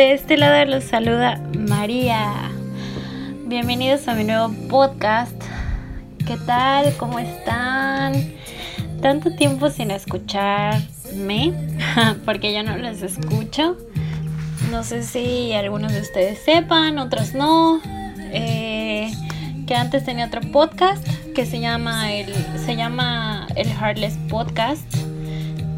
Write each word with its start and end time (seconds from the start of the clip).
De 0.00 0.14
este 0.14 0.38
lado 0.38 0.64
los 0.64 0.84
saluda 0.84 1.42
María. 1.58 2.32
Bienvenidos 3.44 4.08
a 4.08 4.14
mi 4.14 4.24
nuevo 4.24 4.50
podcast. 4.70 5.36
¿Qué 6.26 6.38
tal? 6.38 6.96
¿Cómo 6.96 7.18
están? 7.18 8.14
Tanto 9.02 9.30
tiempo 9.36 9.68
sin 9.68 9.90
escucharme, 9.90 11.52
porque 12.24 12.54
yo 12.54 12.62
no 12.62 12.78
los 12.78 13.02
escucho. 13.02 13.76
No 14.70 14.84
sé 14.84 15.02
si 15.02 15.52
algunos 15.52 15.92
de 15.92 16.00
ustedes 16.00 16.38
sepan, 16.38 16.98
otros 16.98 17.34
no. 17.34 17.82
Eh, 18.32 19.12
que 19.66 19.74
antes 19.74 20.06
tenía 20.06 20.28
otro 20.28 20.40
podcast 20.50 21.06
que 21.34 21.44
se 21.44 21.60
llama 21.60 22.10
el, 22.10 22.32
se 22.64 22.74
llama 22.74 23.46
el 23.54 23.68
Heartless 23.68 24.16
Podcast. 24.30 25.09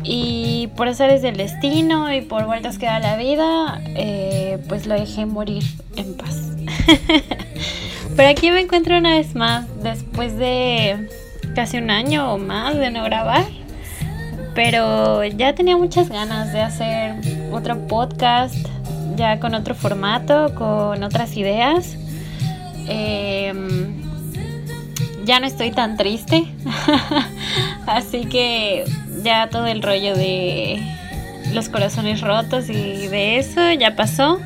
Y 0.05 0.69
por 0.77 0.89
es 0.89 0.99
del 0.99 1.37
destino 1.37 2.13
y 2.13 2.23
por 2.23 2.47
vueltas 2.47 2.79
que 2.79 2.87
da 2.87 2.99
la 2.99 3.17
vida, 3.17 3.81
eh, 3.95 4.59
pues 4.69 4.87
lo 4.87 4.95
dejé 4.95 5.27
morir 5.27 5.63
en 5.97 6.15
paz. 6.15 6.51
Pero 8.17 8.29
aquí 8.29 8.51
me 8.51 8.61
encuentro 8.61 8.99
una 8.99 9.15
vez 9.15 9.35
más, 9.35 9.67
después 9.83 10.37
de 10.37 11.09
casi 11.55 11.79
un 11.79 11.91
año 11.91 12.33
o 12.33 12.39
más 12.39 12.77
de 12.77 12.91
no 12.91 13.05
grabar. 13.05 13.45
Pero 14.55 15.25
ya 15.25 15.55
tenía 15.55 15.77
muchas 15.77 16.09
ganas 16.09 16.53
de 16.53 16.61
hacer 16.61 17.15
otro 17.53 17.87
podcast, 17.87 18.57
ya 19.17 19.41
con 19.41 19.55
otro 19.55 19.75
formato, 19.75 20.55
con 20.55 21.03
otras 21.03 21.37
ideas. 21.37 21.97
Em, 22.87 24.03
ya 25.25 25.41
no 25.41 25.47
estoy 25.47 25.71
tan 25.71 25.97
triste. 25.97 26.45
Así 27.87 28.27
que 28.27 28.85
ya 29.23 29.49
todo 29.49 29.67
el 29.67 29.83
rollo 29.83 30.15
de 30.15 30.83
los 31.53 31.69
corazones 31.69 32.21
rotos 32.21 32.69
y 32.69 33.09
de 33.09 33.39
eso 33.39 33.73
ya 33.73 33.97
pasó. 33.97 34.41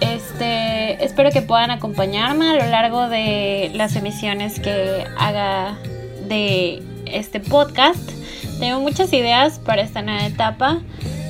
Este, 0.00 1.04
espero 1.04 1.30
que 1.30 1.42
puedan 1.42 1.70
acompañarme 1.70 2.50
a 2.50 2.54
lo 2.54 2.66
largo 2.66 3.08
de 3.08 3.70
las 3.74 3.94
emisiones 3.94 4.58
que 4.58 5.04
haga 5.16 5.78
de 6.26 6.82
este 7.06 7.40
podcast. 7.40 8.10
Tengo 8.58 8.80
muchas 8.80 9.12
ideas 9.12 9.58
para 9.58 9.82
esta 9.82 10.02
nueva 10.02 10.26
etapa. 10.26 10.78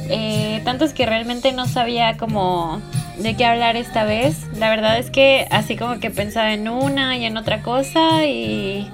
Eh, 0.09 0.61
tantos 0.65 0.93
que 0.93 1.07
realmente 1.07 1.53
no 1.53 1.67
sabía 1.67 2.17
cómo 2.17 2.81
de 3.19 3.37
qué 3.37 3.45
hablar 3.45 3.77
esta 3.77 4.05
vez. 4.05 4.47
La 4.57 4.71
verdad 4.71 4.99
es 4.99 5.11
que 5.11 5.47
así 5.51 5.77
como 5.77 6.01
que 6.01 6.11
pensaba 6.11 6.53
en 6.53 6.69
una 6.69 7.17
y 7.17 7.25
en 7.25 7.37
otra 7.37 7.63
cosa 7.63 8.25
y 8.25 8.91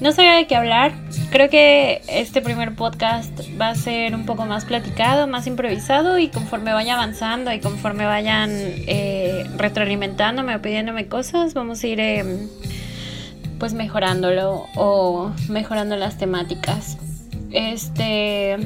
no 0.00 0.12
sabía 0.12 0.34
de 0.34 0.46
qué 0.46 0.56
hablar. 0.56 0.92
Creo 1.30 1.50
que 1.50 2.02
este 2.08 2.40
primer 2.40 2.74
podcast 2.74 3.32
va 3.60 3.68
a 3.68 3.74
ser 3.74 4.14
un 4.14 4.26
poco 4.26 4.46
más 4.46 4.64
platicado, 4.64 5.26
más 5.26 5.46
improvisado 5.46 6.18
y 6.18 6.28
conforme 6.28 6.72
vaya 6.72 6.94
avanzando 6.94 7.52
y 7.52 7.60
conforme 7.60 8.04
vayan 8.06 8.50
eh, 8.52 9.44
retroalimentándome 9.56 10.56
o 10.56 10.62
pidiéndome 10.62 11.06
cosas, 11.06 11.54
vamos 11.54 11.82
a 11.82 11.86
ir 11.86 12.00
em, 12.00 12.48
pues 13.58 13.74
mejorándolo 13.74 14.66
o 14.76 15.32
mejorando 15.48 15.96
las 15.96 16.16
temáticas. 16.16 16.96
Este 17.52 18.56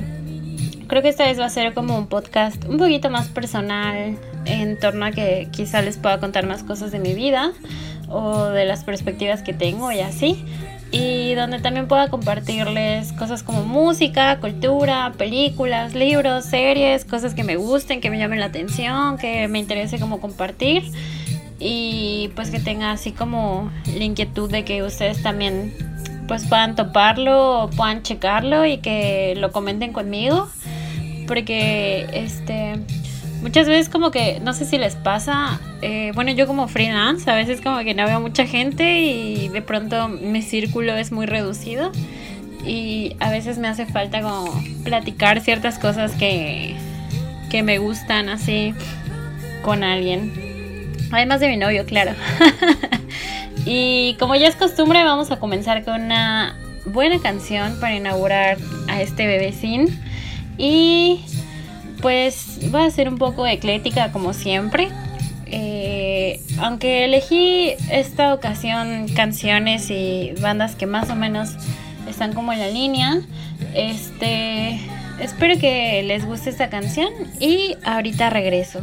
creo 0.87 1.03
que 1.03 1.09
esta 1.09 1.25
vez 1.25 1.41
va 1.41 1.47
a 1.47 1.51
ser 1.51 1.75
como 1.75 1.99
un 1.99 2.07
podcast 2.07 2.65
un 2.67 2.79
poquito 2.79 3.11
más 3.11 3.29
personal, 3.29 4.17
en 4.45 4.79
torno 4.79 5.07
a 5.07 5.11
que 5.11 5.49
quizá 5.51 5.83
les 5.83 5.97
pueda 5.97 6.21
contar 6.21 6.47
más 6.47 6.63
cosas 6.63 6.93
de 6.93 6.99
mi 6.99 7.15
vida 7.15 7.53
o 8.09 8.45
de 8.45 8.65
las 8.65 8.85
perspectivas 8.85 9.43
que 9.43 9.53
tengo 9.53 9.91
y 9.93 10.01
así. 10.01 10.45
Y 10.91 11.35
donde 11.35 11.59
también 11.59 11.89
pueda 11.89 12.09
compartirles 12.09 13.13
cosas 13.13 13.43
como 13.43 13.65
música, 13.65 14.39
cultura, 14.39 15.13
películas, 15.19 15.95
libros, 15.95 16.45
series, 16.45 17.05
cosas 17.05 17.35
que 17.35 17.43
me 17.43 17.57
gusten, 17.57 18.01
que 18.01 18.11
me 18.11 18.19
llamen 18.19 18.39
la 18.39 18.47
atención, 18.47 19.19
que 19.19 19.49
me 19.49 19.59
interese 19.59 19.99
como 19.99 20.21
compartir. 20.21 20.85
Y 21.59 22.31
pues 22.37 22.51
que 22.51 22.61
tenga 22.61 22.93
así 22.93 23.13
como 23.13 23.71
la 23.87 24.05
inquietud 24.05 24.51
de 24.51 24.65
que 24.65 24.83
ustedes 24.83 25.23
también 25.23 25.73
pues 26.27 26.47
puedan 26.47 26.75
toparlo 26.75 27.69
puedan 27.77 28.03
checarlo 28.03 28.65
y 28.65 28.79
que 28.79 29.35
lo 29.37 29.53
comenten 29.53 29.93
conmigo. 29.93 30.49
Porque 31.27 32.07
este 32.13 32.75
muchas 33.45 33.69
veces 33.69 33.91
como 33.91 34.11
que, 34.11 34.41
no 34.41 34.55
sé 34.55 34.65
si 34.65 34.79
les 34.79 34.97
pasa, 34.97 35.61
eh, 35.83 36.13
bueno, 36.15 36.31
yo 36.33 36.47
como 36.47 36.67
freelance, 36.67 37.31
a 37.31 37.35
veces 37.35 37.61
como 37.61 37.79
que 37.81 37.93
no 37.93 38.07
veo 38.07 38.19
mucha 38.19 38.47
gente 38.47 39.03
y 39.03 39.49
de 39.49 39.61
pronto 39.61 40.09
mi 40.09 40.41
círculo 40.41 40.97
es 40.97 41.13
muy 41.13 41.27
reducido 41.27 41.93
y 42.65 43.17
a 43.21 43.31
veces 43.31 43.59
me 43.59 43.69
hace 43.69 43.85
falta 43.85 44.23
como 44.23 44.51
platicar 44.83 45.43
ciertas 45.43 45.79
cosas 45.79 46.13
que, 46.13 46.75
que 47.51 47.63
me 47.63 47.77
gustan 47.77 48.31
así 48.31 48.73
con 49.63 49.85
alguien. 49.85 50.33
Además 51.13 51.41
de 51.41 51.49
mi 51.49 51.59
novio, 51.59 51.85
claro. 51.85 52.13
y 53.67 54.17
como 54.19 54.37
ya 54.37 54.49
es 54.49 54.57
costumbre, 54.57 55.05
vamos 55.05 55.31
a 55.31 55.39
comenzar 55.39 55.85
con 55.85 56.01
una 56.01 56.57
buena 56.87 57.19
canción 57.19 57.79
para 57.79 57.95
inaugurar 57.95 58.57
a 58.89 59.03
este 59.03 59.27
bebecín. 59.27 60.01
Y 60.57 61.21
pues 62.05 62.59
va 62.75 62.85
a 62.85 62.91
ser 62.91 63.09
un 63.09 63.17
poco 63.17 63.47
eclética 63.47 64.13
como 64.13 64.35
siempre. 64.35 64.91
Eh, 65.47 66.43
aunque 66.59 67.07
elegí 67.07 67.73
esta 67.91 68.35
ocasión 68.35 69.09
canciones 69.17 69.89
y 69.89 70.35
bandas 70.39 70.77
que 70.77 70.85
más 70.85 71.09
o 71.09 71.15
menos 71.15 71.57
están 72.07 72.35
como 72.35 72.53
en 72.53 72.59
la 72.59 72.69
línea, 72.69 73.23
este, 73.73 74.81
espero 75.19 75.59
que 75.59 76.03
les 76.03 76.27
guste 76.27 76.51
esta 76.51 76.69
canción 76.69 77.09
y 77.41 77.75
ahorita 77.85 78.29
regreso. 78.29 78.83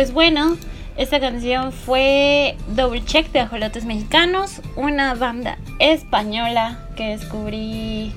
Pues 0.00 0.14
bueno, 0.14 0.56
esta 0.96 1.20
canción 1.20 1.72
fue 1.72 2.56
Double 2.68 3.04
Check 3.04 3.32
de 3.32 3.40
Ajolotes 3.40 3.84
Mexicanos, 3.84 4.62
una 4.74 5.12
banda 5.12 5.58
española 5.78 6.88
que 6.96 7.08
descubrí 7.08 8.14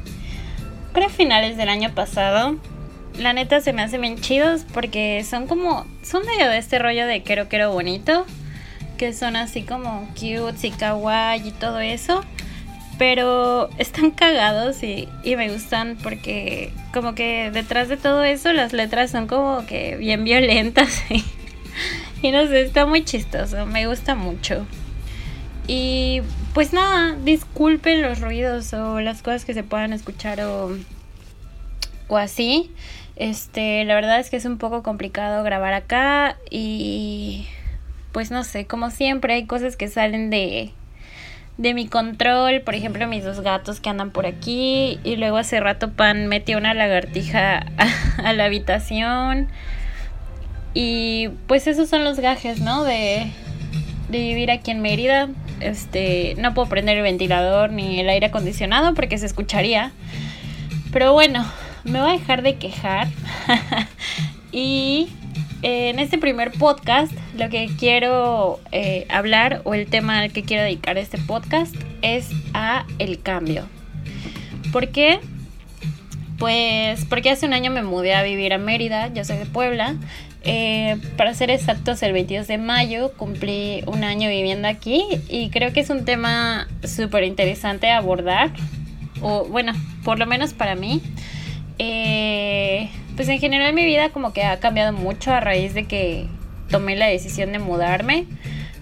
creo 0.94 1.09
finales 1.09 1.57
del 1.57 1.68
año 1.68 1.94
pasado. 1.94 2.56
La 3.19 3.33
neta 3.33 3.59
se 3.59 3.74
me 3.74 3.81
hace 3.81 3.97
bien 3.97 4.18
chidos 4.18 4.65
porque 4.74 5.25
son 5.30 5.45
como, 5.45 5.85
son 6.03 6.25
medio 6.25 6.50
de 6.50 6.57
este 6.57 6.80
rollo 6.80 7.06
de 7.06 7.21
quiero 7.21 7.50
quiero 7.50 7.74
bonito, 7.74 8.25
que 8.97 9.12
son 9.12 9.36
así 9.36 9.63
como 9.63 10.07
cute 10.13 10.68
y 10.68 10.71
kawaii 10.71 11.45
y 11.45 11.51
todo 11.51 11.81
eso 11.81 12.24
pero 12.97 13.69
están 13.77 14.12
cagados 14.12 14.83
y, 14.83 15.09
me 15.25 15.50
gustan 15.50 15.97
porque 16.01 16.71
como 16.94 17.15
que 17.15 17.51
detrás 17.51 17.89
de 17.89 17.97
todo 17.97 18.24
eso 18.24 18.53
las 18.53 18.71
letras 18.71 19.12
son 19.12 19.27
como 19.27 19.65
que 19.65 19.97
bien 19.97 20.24
violentas 20.24 21.03
y, 22.22 22.31
no 22.31 22.48
sé, 22.48 22.62
está 22.62 22.86
muy 22.86 23.04
chistoso, 23.04 23.66
me 23.66 23.88
gusta 23.88 24.16
mucho. 24.16 24.66
Y 25.68 26.22
pues 26.54 26.74
nada, 26.74 27.16
disculpen 27.24 28.02
los 28.02 28.20
ruidos 28.20 28.74
o 28.74 29.00
las 29.00 29.22
cosas 29.22 29.46
que 29.46 29.54
se 29.54 29.64
puedan 29.64 29.94
escuchar 29.94 30.42
o, 30.42 30.78
o 32.08 32.18
así. 32.18 32.72
Este, 33.16 33.86
la 33.86 33.96
verdad 33.96 34.20
es 34.20 34.30
que 34.30 34.38
es 34.38 34.46
un 34.46 34.58
poco 34.58 34.84
complicado 34.84 35.44
grabar 35.44 35.74
acá 35.74 36.38
y 36.50 37.48
pues 38.12 38.31
no 38.31 38.44
sé, 38.44 38.66
como 38.66 38.90
siempre 38.90 39.36
hay 39.36 39.46
cosas 39.46 39.75
que 39.75 39.88
salen 39.88 40.30
de 40.30 40.74
de 41.58 41.74
mi 41.74 41.88
control, 41.88 42.62
por 42.62 42.74
ejemplo, 42.74 43.08
mis 43.08 43.24
dos 43.24 43.42
gatos 43.42 43.80
que 43.80 43.90
andan 43.90 44.12
por 44.12 44.25
aquí 44.25 45.00
y 45.04 45.16
luego 45.18 45.38
hace 45.38 45.60
rato 45.60 45.92
Pan 45.92 46.28
metió 46.28 46.58
una 46.58 46.74
lagartija 46.74 47.66
a, 48.24 48.34
la 48.34 48.46
habitación 48.46 49.50
y 50.74 51.30
pues 51.48 51.68
esos 51.68 51.90
son 51.90 52.04
los 52.04 52.20
gajes, 52.20 52.62
¿no? 52.62 52.84
De, 52.84 53.31
de 54.10 54.20
vivir 54.20 54.52
aquí 54.52 54.72
en 54.72 54.81
Mérida. 54.81 55.30
Este, 55.60 56.36
no 56.38 56.54
puedo 56.54 56.68
prender 56.68 56.98
el 56.98 57.04
ventilador 57.04 57.72
ni 57.72 58.00
el 58.00 58.10
aire 58.10 58.28
acondicionado 58.28 58.94
porque 58.94 59.18
se 59.18 59.25
escucharía. 59.25 59.92
Pero 60.92 61.14
bueno, 61.14 61.46
me 61.84 62.00
voy 62.02 62.10
a 62.10 62.14
dejar 62.14 62.42
de 62.42 62.56
quejar 62.56 63.08
y 64.52 65.10
en 65.64 66.00
este 66.00 66.18
primer 66.18 66.52
podcast 66.52 67.12
lo 67.38 67.50
que 67.50 67.70
quiero 67.80 68.60
eh, 68.72 69.06
hablar 69.10 69.62
o 69.64 69.74
el 69.74 69.88
tema 69.88 70.20
al 70.20 70.31
que 70.31 70.44
quiero 70.44 70.64
dedicar 70.64 70.98
este 70.98 71.18
podcast 71.18 71.75
es 72.02 72.30
a 72.54 72.86
el 73.00 73.22
cambio. 73.22 73.66
¿Por 74.72 74.90
qué? 74.90 75.20
Pues 76.38 77.06
porque 77.06 77.30
hace 77.30 77.46
un 77.46 77.54
año 77.54 77.72
me 77.72 77.84
mudé 77.84 78.14
a 78.16 78.24
vivir 78.24 78.54
a 78.54 78.58
Mérida, 78.58 79.14
yo 79.14 79.24
soy 79.24 79.38
de 79.38 79.46
Puebla. 79.46 79.96
Eh, 80.45 80.98
para 81.16 81.34
ser 81.34 81.50
exactos, 81.51 82.04
el 82.04 82.12
22 82.12 82.48
de 82.48 82.57
mayo 82.57 83.13
cumplí 83.13 83.81
un 83.88 84.04
año 84.04 84.30
viviendo 84.30 84.68
aquí 84.68 85.06
y 85.30 85.50
creo 85.50 85.72
que 85.72 85.80
es 85.80 85.90
un 85.90 86.04
tema 86.04 86.68
súper 86.84 87.24
interesante 87.24 87.90
abordar, 87.90 88.51
o 89.22 89.45
bueno, 89.45 89.74
por 90.04 90.19
lo 90.19 90.25
menos 90.25 90.54
para 90.54 90.75
mí. 90.75 91.01
Eh, 91.80 92.90
pues 93.16 93.30
en 93.30 93.40
general 93.40 93.74
mi 93.74 93.86
vida 93.86 94.10
como 94.10 94.34
que 94.34 94.44
ha 94.44 94.60
cambiado 94.60 94.94
mucho 94.94 95.31
a 95.31 95.40
raíz 95.40 95.74
de 95.74 95.86
que 95.86 96.28
tomé 96.69 96.96
la 96.96 97.07
decisión 97.07 97.51
de 97.51 97.60
mudarme. 97.60 98.25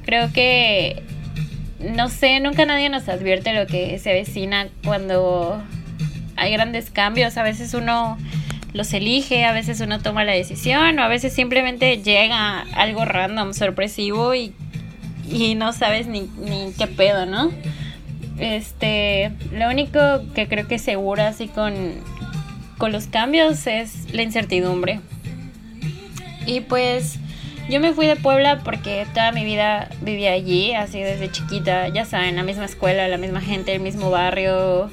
Creo 0.03 0.31
que, 0.33 1.03
no 1.79 2.09
sé, 2.09 2.39
nunca 2.39 2.65
nadie 2.65 2.89
nos 2.89 3.07
advierte 3.07 3.53
lo 3.53 3.67
que 3.67 3.99
se 3.99 4.09
avecina 4.09 4.67
cuando 4.83 5.61
hay 6.37 6.51
grandes 6.53 6.89
cambios. 6.89 7.37
A 7.37 7.43
veces 7.43 7.73
uno 7.73 8.17
los 8.73 8.93
elige, 8.93 9.45
a 9.45 9.53
veces 9.53 9.79
uno 9.81 9.99
toma 9.99 10.23
la 10.23 10.33
decisión 10.33 10.97
o 10.99 11.03
a 11.03 11.07
veces 11.07 11.33
simplemente 11.33 11.97
llega 11.97 12.61
algo 12.73 13.05
random, 13.05 13.53
sorpresivo 13.53 14.33
y, 14.33 14.53
y 15.29 15.55
no 15.55 15.73
sabes 15.73 16.07
ni, 16.07 16.29
ni 16.39 16.73
qué 16.77 16.87
pedo, 16.87 17.25
¿no? 17.25 17.51
Este, 18.37 19.31
lo 19.51 19.69
único 19.69 19.99
que 20.33 20.47
creo 20.47 20.67
que 20.67 20.75
es 20.75 20.81
seguro 20.81 21.23
así 21.23 21.47
con 21.47 21.73
con 22.81 22.91
los 22.91 23.05
cambios 23.05 23.67
es 23.67 24.11
la 24.11 24.23
incertidumbre. 24.23 25.01
Y 26.47 26.61
pues 26.61 27.19
yo 27.69 27.79
me 27.79 27.93
fui 27.93 28.07
de 28.07 28.15
Puebla 28.15 28.61
porque 28.63 29.05
toda 29.13 29.31
mi 29.31 29.45
vida 29.45 29.87
vivía 30.01 30.31
allí, 30.31 30.73
así 30.73 30.99
desde 30.99 31.31
chiquita, 31.31 31.89
ya 31.89 32.05
saben, 32.05 32.35
la 32.35 32.41
misma 32.41 32.65
escuela, 32.65 33.07
la 33.07 33.19
misma 33.19 33.39
gente, 33.39 33.75
el 33.75 33.81
mismo 33.81 34.09
barrio, 34.09 34.89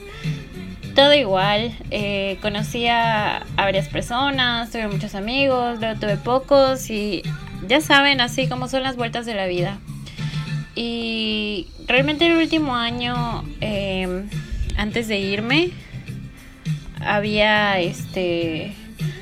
todo 0.99 1.15
igual. 1.15 1.73
Eh, 1.93 2.39
conocí 2.43 2.89
a, 2.89 3.47
varias 3.55 3.87
personas, 3.87 4.73
tuve 4.73 4.89
muchos 4.89 5.15
amigos, 5.15 5.79
luego 5.79 6.01
tuve 6.01 6.17
pocos 6.17 6.91
y 6.91 7.23
ya 7.69 7.81
saben, 7.81 8.21
así 8.21 8.49
como 8.49 8.67
son 8.67 8.83
las 8.83 8.97
vueltas 8.97 9.25
de 9.25 9.35
la 9.35 9.47
vida. 9.47 9.79
Y 10.75 11.69
realmente 11.87 12.27
el 12.27 12.37
último 12.37 12.75
año, 12.75 13.45
eh, 13.61 14.25
antes 14.77 15.07
de 15.07 15.21
irme, 15.21 15.71
había 17.01 17.79
este 17.79 18.73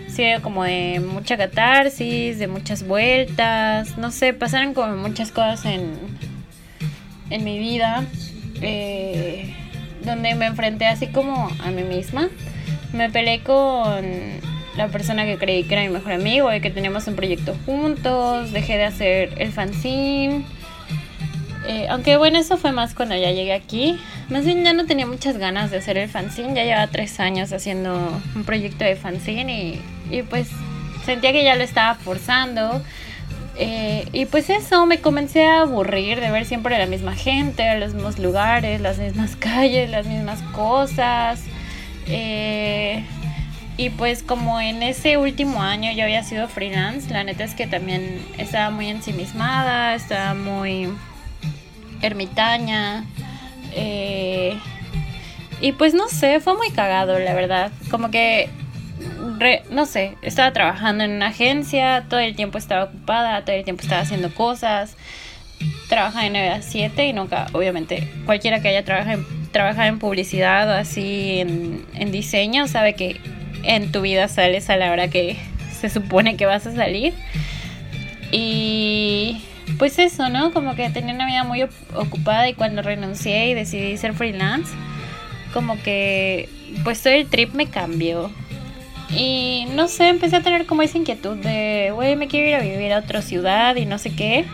sido 0.08 0.40
como 0.40 0.64
de 0.64 1.02
mucha 1.06 1.36
catarsis, 1.36 2.38
de 2.38 2.46
muchas 2.46 2.86
vueltas, 2.86 3.98
no 3.98 4.10
sé, 4.12 4.32
pasaron 4.32 4.72
como 4.72 4.96
muchas 4.96 5.30
cosas 5.30 5.66
en, 5.66 5.92
en 7.28 7.44
mi 7.44 7.58
vida, 7.58 8.02
eh, 8.62 9.55
donde 10.06 10.34
me 10.34 10.46
enfrenté 10.46 10.86
así 10.86 11.08
como 11.08 11.50
a 11.62 11.70
mí 11.70 11.82
misma. 11.82 12.28
Me 12.92 13.10
peleé 13.10 13.42
con 13.42 14.04
la 14.76 14.88
persona 14.88 15.26
que 15.26 15.36
creí 15.36 15.64
que 15.64 15.74
era 15.74 15.82
mi 15.82 15.90
mejor 15.90 16.12
amigo 16.12 16.52
y 16.52 16.60
que 16.60 16.70
teníamos 16.70 17.06
un 17.06 17.16
proyecto 17.16 17.54
juntos, 17.66 18.52
dejé 18.52 18.76
de 18.78 18.84
hacer 18.84 19.34
el 19.38 19.52
fanzine 19.52 20.44
eh, 21.68 21.88
aunque 21.90 22.16
bueno, 22.16 22.38
eso 22.38 22.56
fue 22.56 22.70
más 22.72 22.94
cuando 22.94 23.16
ya 23.16 23.32
llegué 23.32 23.52
aquí. 23.52 23.98
Más 24.28 24.44
bien 24.44 24.64
ya 24.64 24.72
no 24.72 24.86
tenía 24.86 25.06
muchas 25.06 25.36
ganas 25.36 25.70
de 25.70 25.78
hacer 25.78 25.98
el 25.98 26.08
fanzine. 26.08 26.54
Ya 26.54 26.64
llevaba 26.64 26.86
tres 26.86 27.18
años 27.18 27.52
haciendo 27.52 28.20
un 28.34 28.44
proyecto 28.44 28.84
de 28.84 28.96
fanzine 28.96 29.80
y, 30.10 30.22
pues 30.22 30.48
sentía 31.04 31.32
que 31.32 31.44
ya 31.44 31.56
lo 31.56 31.64
estaba 31.64 31.94
forzando. 31.94 32.82
Eh, 33.58 34.06
y 34.12 34.26
pues 34.26 34.50
eso, 34.50 34.84
me 34.84 35.00
comencé 35.00 35.46
a 35.46 35.60
aburrir 35.60 36.20
de 36.20 36.30
ver 36.30 36.44
siempre 36.44 36.78
la 36.78 36.86
misma 36.86 37.14
gente, 37.14 37.78
los 37.78 37.94
mismos 37.94 38.18
lugares, 38.18 38.80
las 38.80 38.98
mismas 38.98 39.36
calles, 39.38 39.90
las 39.90 40.06
mismas 40.06 40.42
cosas. 40.52 41.42
Eh, 42.06 43.02
y 43.78 43.90
pues 43.90 44.22
como 44.22 44.60
en 44.60 44.82
ese 44.82 45.16
último 45.18 45.62
año 45.62 45.92
yo 45.92 46.04
había 46.04 46.22
sido 46.22 46.48
freelance, 46.48 47.10
la 47.12 47.24
neta 47.24 47.44
es 47.44 47.54
que 47.54 47.66
también 47.66 48.24
estaba 48.38 48.70
muy 48.70 48.88
ensimismada, 48.88 49.94
estaba 49.94 50.34
muy 50.34 50.88
ermitaña. 52.02 53.04
Eh, 53.72 54.58
y 55.60 55.72
pues 55.72 55.94
no 55.94 56.08
sé, 56.08 56.40
fue 56.40 56.56
muy 56.56 56.70
cagado, 56.70 57.18
la 57.18 57.34
verdad. 57.34 57.72
Como 57.90 58.10
que, 58.10 58.50
no 59.70 59.86
sé, 59.86 60.16
estaba 60.22 60.52
trabajando 60.52 61.04
en 61.04 61.12
una 61.12 61.28
agencia, 61.28 62.06
todo 62.08 62.20
el 62.20 62.36
tiempo 62.36 62.58
estaba 62.58 62.84
ocupada, 62.84 63.44
todo 63.44 63.56
el 63.56 63.64
tiempo 63.64 63.82
estaba 63.82 64.02
haciendo 64.02 64.32
cosas. 64.34 64.96
Trabajaba 65.88 66.24
de 66.24 66.30
9 66.30 66.48
a 66.50 66.62
7 66.62 67.06
y 67.06 67.12
nunca, 67.12 67.46
obviamente, 67.52 68.10
cualquiera 68.26 68.60
que 68.60 68.68
haya 68.68 68.84
trabajado 68.84 69.18
en, 69.18 69.52
trabajado 69.52 69.88
en 69.88 69.98
publicidad 69.98 70.68
o 70.68 70.72
así 70.72 71.38
en, 71.40 71.86
en 71.94 72.12
diseño 72.12 72.68
sabe 72.68 72.94
que 72.94 73.20
en 73.62 73.90
tu 73.92 74.02
vida 74.02 74.28
sales 74.28 74.68
a 74.68 74.76
la 74.76 74.90
hora 74.90 75.08
que 75.08 75.36
se 75.80 75.88
supone 75.88 76.36
que 76.36 76.46
vas 76.46 76.66
a 76.66 76.74
salir. 76.74 77.14
Y 78.32 79.42
pues 79.78 79.98
eso, 79.98 80.28
¿no? 80.28 80.52
Como 80.52 80.74
que 80.74 80.88
tenía 80.90 81.14
una 81.14 81.26
vida 81.26 81.44
muy 81.44 81.62
ocupada 81.94 82.48
y 82.48 82.54
cuando 82.54 82.82
renuncié 82.82 83.48
y 83.50 83.54
decidí 83.54 83.96
ser 83.96 84.14
freelance, 84.14 84.72
como 85.52 85.80
que 85.82 86.48
pues 86.84 87.02
todo 87.02 87.12
el 87.12 87.26
trip 87.26 87.54
me 87.54 87.66
cambió. 87.66 88.30
Y 89.10 89.66
no 89.74 89.88
sé, 89.88 90.08
empecé 90.08 90.36
a 90.36 90.42
tener 90.42 90.66
como 90.66 90.82
esa 90.82 90.98
inquietud 90.98 91.36
de, 91.36 91.90
güey, 91.94 92.16
me 92.16 92.26
quiero 92.26 92.48
ir 92.48 92.54
a 92.56 92.60
vivir 92.60 92.92
a 92.92 92.98
otra 92.98 93.22
ciudad 93.22 93.76
y 93.76 93.86
no 93.86 93.98
sé 93.98 94.14
qué. 94.14 94.44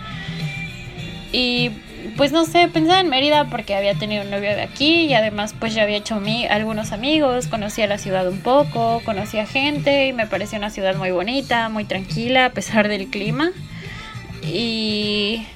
Y 1.33 1.71
pues 2.17 2.33
no 2.33 2.45
sé, 2.45 2.69
pensaba 2.69 3.01
en 3.01 3.09
Mérida 3.09 3.47
porque 3.49 3.75
había 3.75 3.95
tenido 3.95 4.25
un 4.25 4.31
novio 4.31 4.51
de 4.51 4.63
aquí 4.63 5.07
y 5.07 5.15
además 5.15 5.55
pues 5.59 5.75
ya 5.75 5.83
había 5.83 5.97
hecho 5.97 6.21
mí 6.21 6.47
algunos 6.47 6.93
amigos, 6.93 7.47
conocía 7.47 7.87
la 7.87 7.97
ciudad 7.97 8.29
un 8.29 8.41
poco, 8.41 9.01
conocía 9.05 9.47
gente 9.47 10.09
y 10.09 10.13
me 10.13 10.27
parecía 10.27 10.59
una 10.59 10.71
ciudad 10.71 10.97
muy 10.97 11.11
bonita, 11.11 11.69
muy 11.69 11.85
tranquila 11.85 12.47
a 12.47 12.51
pesar 12.51 12.89
del 12.89 13.09
clima. 13.09 13.53
Y 14.43 15.47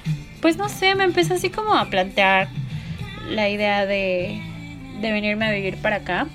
pues 0.41 0.57
no 0.57 0.69
sé, 0.69 0.95
me 0.95 1.03
empecé 1.03 1.35
así 1.35 1.49
como 1.49 1.75
a 1.75 1.85
plantear 1.89 2.47
la 3.29 3.49
idea 3.49 3.85
de, 3.85 4.41
de 5.01 5.11
venirme 5.11 5.45
a 5.45 5.51
vivir 5.51 5.77
para 5.77 5.97
acá. 5.97 6.27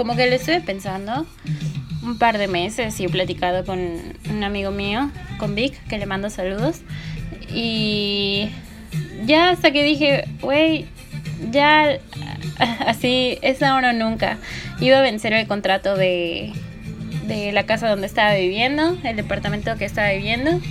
Como 0.00 0.16
que 0.16 0.30
lo 0.30 0.36
estuve 0.36 0.62
pensando 0.62 1.26
un 2.02 2.16
par 2.16 2.38
de 2.38 2.48
meses 2.48 2.98
y 3.00 3.04
he 3.04 3.10
platicado 3.10 3.66
con 3.66 3.78
un 4.30 4.44
amigo 4.44 4.70
mío, 4.70 5.10
con 5.36 5.54
Vic, 5.54 5.74
que 5.88 5.98
le 5.98 6.06
mando 6.06 6.30
saludos. 6.30 6.80
Y 7.52 8.48
ya 9.26 9.50
hasta 9.50 9.72
que 9.72 9.84
dije, 9.84 10.24
güey, 10.40 10.86
ya 11.50 11.98
así 12.86 13.36
es 13.42 13.62
ahora 13.62 13.90
o 13.90 13.92
nunca. 13.92 14.38
Iba 14.80 15.00
a 15.00 15.02
vencer 15.02 15.34
el 15.34 15.46
contrato 15.46 15.94
de, 15.98 16.54
de 17.26 17.52
la 17.52 17.66
casa 17.66 17.86
donde 17.86 18.06
estaba 18.06 18.32
viviendo, 18.32 18.96
el 19.04 19.16
departamento 19.16 19.76
que 19.76 19.84
estaba 19.84 20.12
viviendo. 20.12 20.62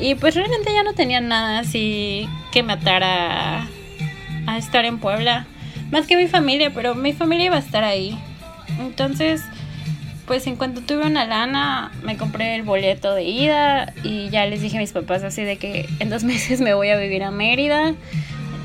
Y 0.00 0.14
pues 0.14 0.36
realmente 0.36 0.72
ya 0.72 0.84
no 0.84 0.94
tenía 0.94 1.20
nada 1.20 1.58
así 1.58 2.26
que 2.50 2.62
me 2.62 2.72
atara 2.72 3.68
a 4.46 4.56
estar 4.56 4.86
en 4.86 5.00
Puebla. 5.00 5.46
Más 5.90 6.06
que 6.06 6.16
mi 6.16 6.28
familia, 6.28 6.72
pero 6.72 6.94
mi 6.94 7.12
familia 7.12 7.44
iba 7.44 7.56
a 7.56 7.60
estar 7.60 7.84
ahí. 7.84 8.18
Entonces, 8.80 9.42
pues 10.26 10.46
en 10.46 10.56
cuanto 10.56 10.80
tuve 10.80 11.06
una 11.06 11.26
lana, 11.26 11.92
me 12.02 12.16
compré 12.16 12.56
el 12.56 12.62
boleto 12.62 13.14
de 13.14 13.24
ida 13.24 13.92
y 14.02 14.30
ya 14.30 14.46
les 14.46 14.62
dije 14.62 14.78
a 14.78 14.80
mis 14.80 14.92
papás 14.92 15.22
así 15.22 15.42
de 15.42 15.56
que 15.56 15.88
en 16.00 16.10
dos 16.10 16.24
meses 16.24 16.60
me 16.60 16.74
voy 16.74 16.88
a 16.88 16.96
vivir 16.96 17.22
a 17.22 17.30
Mérida. 17.30 17.94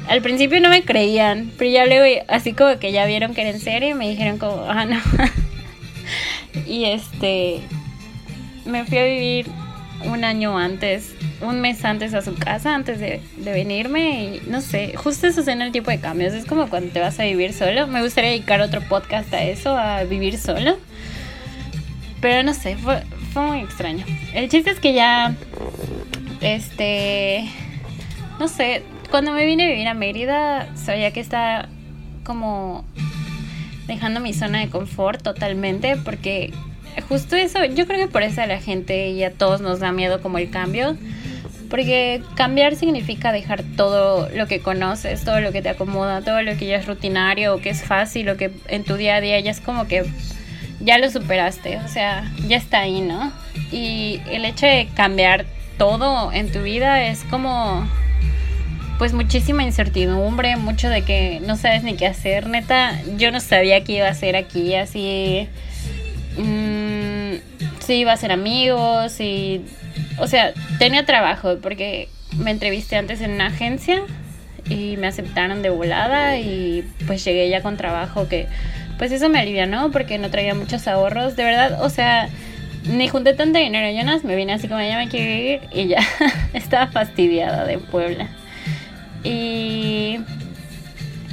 Al 0.08 0.22
principio 0.22 0.60
no 0.60 0.70
me 0.70 0.84
creían, 0.84 1.51
pero 1.58 1.70
ya 1.70 1.86
luego 1.86 2.24
así 2.29 2.53
como 2.53 2.79
que 2.79 2.91
ya 2.91 3.06
vieron 3.06 3.36
que 3.36 3.41
era 3.41 3.51
en 3.51 3.60
serio 3.60 3.96
me 3.96 4.10
dijeron 4.10 4.39
como, 4.39 4.65
ah, 4.68 4.86
no. 4.86 5.00
y 6.68 6.86
este, 6.86 7.60
me 8.65 8.86
fui 8.86 8.98
a 8.98 9.03
vivir 9.03 9.48
un 10.06 10.24
año 10.24 10.58
antes, 10.58 11.13
un 11.41 11.62
mes 11.62 11.84
antes 11.84 12.13
a 12.13 12.22
su 12.22 12.36
casa, 12.36 12.75
antes 12.75 13.00
de, 13.00 13.22
venirme. 13.38 14.24
Y 14.24 14.41
no 14.50 14.62
sé, 14.62 14.96
justo 14.96 15.27
eso 15.27 15.50
en 15.50 15.62
el 15.62 15.72
tipo 15.72 15.91
de 15.91 16.00
cambios. 16.00 16.34
Es 16.34 16.46
como 16.46 16.70
cuando 16.70 16.91
te 16.91 17.00
vas 17.00 17.20
a 17.20 17.24
vivir 17.24 17.53
solo. 17.53 17.88
Me 17.88 18.01
gustaría 18.01 18.32
dedicar 18.32 18.62
otro 18.62 18.82
podcast 18.82 19.34
a 19.34 19.44
eso, 19.44 19.77
a 19.77 20.03
vivir 20.03 20.38
solo. 20.38 20.77
Pero 22.22 22.44
no 22.44 22.53
sé, 22.53 22.75
fue, 22.75 23.03
fue 23.34 23.44
muy 23.44 23.60
extraño. 23.60 24.06
El 24.34 24.50
chiste 24.50 24.72
es 24.72 24.79
que 24.79 24.94
ya, 24.94 25.36
este, 26.41 27.50
no 28.39 28.48
sé, 28.48 28.84
cuando 29.10 29.32
me 29.32 29.46
vine 29.46 29.65
a 29.65 29.70
vivir 29.70 29.88
a 29.88 29.94
Mérida, 29.94 30.75
sabía 30.75 31.12
que 31.12 31.20
estaba 31.20 31.68
como 32.24 32.86
dejando 33.88 34.20
mi 34.20 34.34
zona 34.34 34.60
de 34.60 34.70
confort 34.70 35.24
totalmente 35.24 35.98
porque 35.98 36.53
justo 37.01 37.36
eso, 37.36 37.63
yo 37.65 37.86
creo 37.88 38.00
que 38.00 38.12
por 38.12 38.24
eso 38.24 38.41
a 38.41 38.48
la 38.48 38.60
gente 38.60 39.10
y 39.10 39.24
a 39.24 39.32
todos 39.32 39.62
nos 39.62 39.79
da 39.79 39.91
miedo 39.91 40.22
como 40.22 40.38
el 40.38 40.50
cambio. 40.50 40.98
Porque 41.70 42.24
cambiar 42.36 42.75
significa 42.75 43.32
dejar 43.32 43.63
todo 43.77 44.27
lo 44.29 44.48
que 44.48 44.60
conoces, 44.60 45.24
todo 45.24 45.39
lo 45.39 45.51
que 45.51 45.62
te 45.62 45.70
acomoda, 45.70 46.22
todo 46.22 46.41
lo 46.41 46.58
que 46.58 46.65
ya 46.65 46.77
es 46.77 46.88
rutinario 46.88 47.53
o 47.53 47.62
que 47.62 47.70
es 47.70 47.84
fácil 47.84 48.27
o 48.29 48.38
que 48.38 48.50
en 48.68 48.84
tu 48.84 48.96
día 48.96 49.18
a 49.18 49.22
día 49.22 49.39
ya 49.39 49.51
es 49.51 49.60
como 49.60 49.88
que 49.88 50.03
ya 50.79 50.98
lo 50.98 51.10
superaste, 51.12 51.77
o 51.77 51.88
sea, 51.88 52.32
ya 52.48 52.58
está 52.58 52.79
ahí, 52.79 53.01
¿no? 53.01 53.32
Y 53.72 54.22
el 54.32 54.46
hecho 54.46 54.65
de 54.65 54.88
cambiar 54.96 55.46
todo 55.77 56.32
en 56.34 56.51
tu 56.51 56.63
vida 56.63 57.06
es 57.06 57.24
como 57.25 57.88
pues 58.98 59.13
muchísima 59.13 59.63
incertidumbre, 59.63 60.58
mucho 60.58 60.89
de 60.89 61.03
que 61.03 61.41
no 61.46 61.56
sabes 61.56 61.84
ni 61.84 61.96
qué 61.96 62.06
hacer, 62.06 62.48
neta, 62.48 63.00
yo 63.15 63.32
no 63.32 63.39
sabía 63.39 63.84
qué 63.86 63.94
iba 63.94 64.08
a 64.08 64.12
hacer 64.12 64.36
aquí, 64.36 64.75
así 64.75 65.48
mmm, 66.38 66.78
si 67.89 67.96
iba 67.96 68.13
a 68.13 68.17
ser 68.17 68.31
amigos 68.31 69.19
y 69.19 69.65
o 70.19 70.27
sea, 70.27 70.53
tenía 70.77 71.08
trabajo 71.08 71.58
porque 71.60 72.08
me 72.38 72.51
entrevisté 72.51 72.98
antes 72.98 73.19
en 73.19 73.31
una 73.31 73.48
agencia 73.48 74.03
y 74.69 74.96
me 74.98 75.08
aceptaron 75.08 75.63
de 75.63 75.72
volada 75.72 76.38
y 76.38 76.88
pues 77.08 77.25
llegué 77.25 77.50
ya 77.50 77.63
con 77.63 77.77
trabajo 77.77 78.27
que 78.27 78.46
pues 79.00 79.12
eso 79.12 79.27
me 79.27 79.39
alivianó 79.39 79.89
porque 79.89 80.19
no 80.19 80.29
traía 80.29 80.53
muchos 80.53 80.88
ahorros, 80.88 81.36
de 81.36 81.43
verdad, 81.43 81.81
o 81.81 81.89
sea, 81.89 82.29
ni 82.84 83.08
junté 83.08 83.34
tanto 83.34 83.58
dinero, 83.58 83.88
no 84.05 84.19
me 84.22 84.36
vine 84.36 84.53
así 84.53 84.67
como 84.67 84.81
ya 84.81 84.96
me 84.96 85.10
quiero 85.10 85.31
ir 85.31 85.62
y 85.74 85.88
ya 85.88 86.03
estaba 86.53 86.91
fastidiada 86.91 87.65
de 87.65 87.79
Puebla. 87.79 88.27
Y 89.24 90.19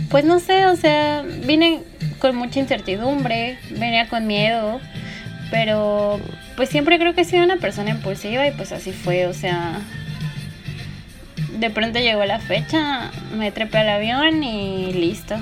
pues 0.08 0.24
no 0.24 0.40
sé, 0.40 0.64
o 0.64 0.76
sea, 0.76 1.22
vine 1.44 1.82
con 2.18 2.34
mucha 2.34 2.60
incertidumbre, 2.60 3.58
venía 3.72 4.08
con 4.08 4.26
miedo, 4.26 4.80
pero 5.50 6.18
pues 6.56 6.70
siempre 6.70 6.98
creo 6.98 7.14
que 7.14 7.20
he 7.20 7.24
sido 7.24 7.44
una 7.44 7.58
persona 7.58 7.90
impulsiva 7.90 8.46
y 8.46 8.50
pues 8.52 8.72
así 8.72 8.92
fue, 8.92 9.26
o 9.26 9.34
sea, 9.34 9.80
de 11.58 11.70
pronto 11.70 11.98
llegó 11.98 12.24
la 12.24 12.38
fecha, 12.38 13.10
me 13.36 13.52
trepé 13.52 13.78
al 13.78 13.88
avión 13.90 14.42
y 14.42 14.92
listo. 14.92 15.36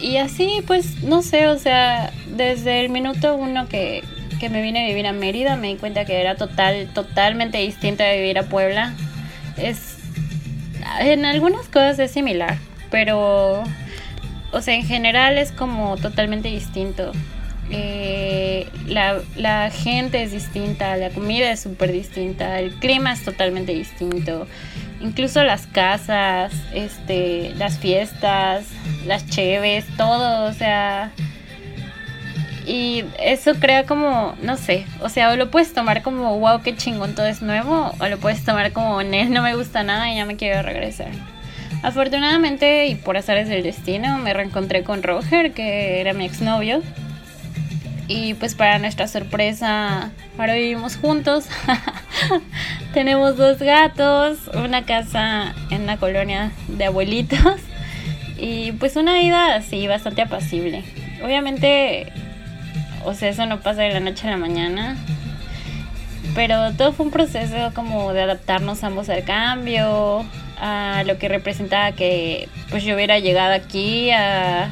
Y 0.00 0.18
así, 0.18 0.62
pues, 0.66 1.02
no 1.02 1.22
sé, 1.22 1.48
o 1.48 1.58
sea, 1.58 2.12
desde 2.36 2.84
el 2.84 2.90
minuto 2.90 3.34
uno 3.34 3.68
que, 3.68 4.04
que 4.38 4.48
me 4.48 4.62
vine 4.62 4.84
a 4.84 4.88
vivir 4.88 5.06
a 5.06 5.12
Mérida 5.12 5.56
me 5.56 5.68
di 5.68 5.76
cuenta 5.76 6.04
que 6.04 6.20
era 6.20 6.36
total, 6.36 6.88
totalmente 6.94 7.58
distinta 7.58 8.04
de 8.04 8.18
vivir 8.18 8.38
a 8.38 8.44
Puebla. 8.44 8.94
Es, 9.56 9.96
en 11.00 11.24
algunas 11.24 11.66
cosas 11.66 11.98
es 11.98 12.12
similar, 12.12 12.58
pero, 12.90 13.64
o 14.52 14.60
sea, 14.60 14.74
en 14.74 14.84
general 14.84 15.36
es 15.38 15.50
como 15.50 15.96
totalmente 15.96 16.48
distinto. 16.48 17.12
Eh, 17.70 18.66
la, 18.86 19.18
la, 19.36 19.70
gente 19.70 20.22
es 20.22 20.32
distinta, 20.32 20.96
la 20.96 21.10
comida 21.10 21.50
es 21.50 21.60
súper 21.60 21.92
distinta, 21.92 22.60
el 22.60 22.72
clima 22.72 23.12
es 23.12 23.22
totalmente 23.24 23.74
distinto, 23.74 24.46
incluso 25.00 25.44
las 25.44 25.66
casas, 25.66 26.52
este, 26.72 27.52
las 27.56 27.78
fiestas, 27.78 28.64
las 29.06 29.28
cheves, 29.28 29.84
todo, 29.98 30.48
o 30.48 30.52
sea, 30.54 31.12
y 32.68 33.04
eso 33.18 33.54
crea 33.54 33.84
como, 33.84 34.34
no 34.42 34.56
sé, 34.56 34.86
o 35.00 35.08
sea, 35.08 35.30
o 35.30 35.36
lo 35.36 35.50
puedes 35.50 35.72
tomar 35.72 36.02
como, 36.02 36.38
wow, 36.38 36.62
qué 36.62 36.76
chingón, 36.76 37.14
todo 37.14 37.26
es 37.26 37.42
nuevo, 37.42 37.92
o 37.98 38.08
lo 38.08 38.18
puedes 38.18 38.44
tomar 38.44 38.72
como, 38.72 39.02
no 39.02 39.42
me 39.42 39.54
gusta 39.54 39.82
nada 39.82 40.10
y 40.10 40.16
ya 40.16 40.26
me 40.26 40.36
quiero 40.36 40.62
regresar. 40.62 41.08
Afortunadamente 41.82 42.86
y 42.86 42.96
por 42.96 43.16
azares 43.16 43.48
del 43.48 43.62
destino 43.62 44.18
me 44.18 44.34
reencontré 44.34 44.82
con 44.82 45.02
Roger, 45.02 45.52
que 45.52 46.00
era 46.00 46.12
mi 46.12 46.26
exnovio. 46.26 46.82
Y 48.08 48.32
pues 48.34 48.54
para 48.54 48.78
nuestra 48.78 49.06
sorpresa, 49.06 50.10
ahora 50.38 50.54
vivimos 50.54 50.96
juntos. 50.96 51.44
Tenemos 52.94 53.36
dos 53.36 53.58
gatos, 53.58 54.38
una 54.54 54.86
casa 54.86 55.54
en 55.70 55.82
una 55.82 55.98
colonia 55.98 56.52
de 56.68 56.86
abuelitos 56.86 57.60
y 58.38 58.72
pues 58.72 58.96
una 58.96 59.12
vida 59.14 59.54
así 59.54 59.86
bastante 59.86 60.22
apacible. 60.22 60.84
Obviamente, 61.22 62.10
o 63.04 63.12
sea, 63.12 63.28
eso 63.28 63.44
no 63.44 63.60
pasa 63.60 63.82
de 63.82 63.92
la 63.92 64.00
noche 64.00 64.26
a 64.26 64.30
la 64.30 64.38
mañana. 64.38 64.96
Pero 66.34 66.72
todo 66.72 66.92
fue 66.92 67.06
un 67.06 67.12
proceso 67.12 67.72
como 67.74 68.14
de 68.14 68.22
adaptarnos 68.22 68.84
ambos 68.84 69.10
al 69.10 69.24
cambio, 69.24 70.24
a 70.58 71.02
lo 71.06 71.18
que 71.18 71.28
representaba 71.28 71.92
que 71.92 72.48
pues 72.70 72.84
yo 72.84 72.94
hubiera 72.94 73.18
llegado 73.18 73.52
aquí 73.52 74.10
a 74.12 74.70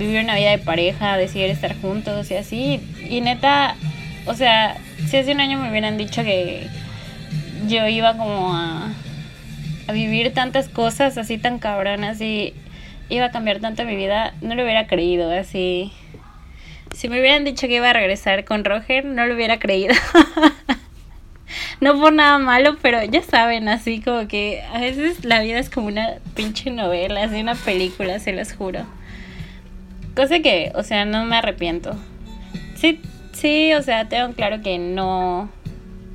vivir 0.00 0.24
una 0.24 0.34
vida 0.34 0.50
de 0.50 0.58
pareja, 0.58 1.16
decidir 1.16 1.50
estar 1.50 1.78
juntos 1.80 2.30
y 2.30 2.34
así. 2.34 2.80
Y 3.08 3.20
neta, 3.20 3.76
o 4.26 4.34
sea, 4.34 4.76
si 5.06 5.18
hace 5.18 5.32
un 5.32 5.40
año 5.40 5.58
me 5.58 5.70
hubieran 5.70 5.98
dicho 5.98 6.22
que 6.22 6.66
yo 7.68 7.86
iba 7.86 8.16
como 8.16 8.54
a, 8.54 8.88
a 9.86 9.92
vivir 9.92 10.32
tantas 10.32 10.68
cosas 10.68 11.18
así 11.18 11.36
tan 11.38 11.58
cabronas 11.58 12.20
y 12.20 12.54
iba 13.10 13.26
a 13.26 13.30
cambiar 13.30 13.60
tanto 13.60 13.84
mi 13.84 13.94
vida, 13.94 14.34
no 14.40 14.54
lo 14.54 14.62
hubiera 14.62 14.86
creído, 14.86 15.30
así. 15.30 15.92
Si 16.94 17.08
me 17.08 17.20
hubieran 17.20 17.44
dicho 17.44 17.68
que 17.68 17.76
iba 17.76 17.90
a 17.90 17.92
regresar 17.92 18.44
con 18.44 18.64
Roger, 18.64 19.04
no 19.04 19.26
lo 19.26 19.34
hubiera 19.34 19.58
creído. 19.58 19.94
no 21.80 22.00
por 22.00 22.12
nada 22.12 22.38
malo, 22.38 22.78
pero 22.80 23.04
ya 23.04 23.22
saben, 23.22 23.68
así 23.68 24.00
como 24.00 24.26
que 24.28 24.62
a 24.72 24.80
veces 24.80 25.24
la 25.24 25.40
vida 25.40 25.58
es 25.58 25.68
como 25.70 25.88
una 25.88 26.14
pinche 26.34 26.70
novela, 26.70 27.22
así 27.24 27.40
una 27.40 27.54
película, 27.54 28.18
se 28.18 28.32
los 28.32 28.52
juro. 28.54 28.86
Cosa 30.14 30.40
que, 30.40 30.72
o 30.74 30.82
sea, 30.82 31.04
no 31.04 31.24
me 31.24 31.36
arrepiento. 31.36 31.94
Sí, 32.74 33.00
sí, 33.32 33.72
o 33.74 33.82
sea, 33.82 34.08
tengo 34.08 34.32
claro 34.34 34.60
que 34.62 34.78
no, 34.78 35.48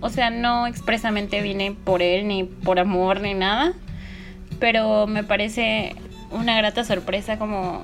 o 0.02 0.10
sea, 0.10 0.30
no 0.30 0.68
expresamente 0.68 1.42
vine 1.42 1.76
por 1.84 2.02
él, 2.02 2.28
ni 2.28 2.44
por 2.44 2.80
amor, 2.80 3.22
ni 3.22 3.34
nada. 3.34 3.74
Pero 4.60 5.08
me 5.08 5.24
parece 5.24 5.96
una 6.32 6.58
grata 6.58 6.84
sorpresa 6.84 7.38
como 7.38 7.84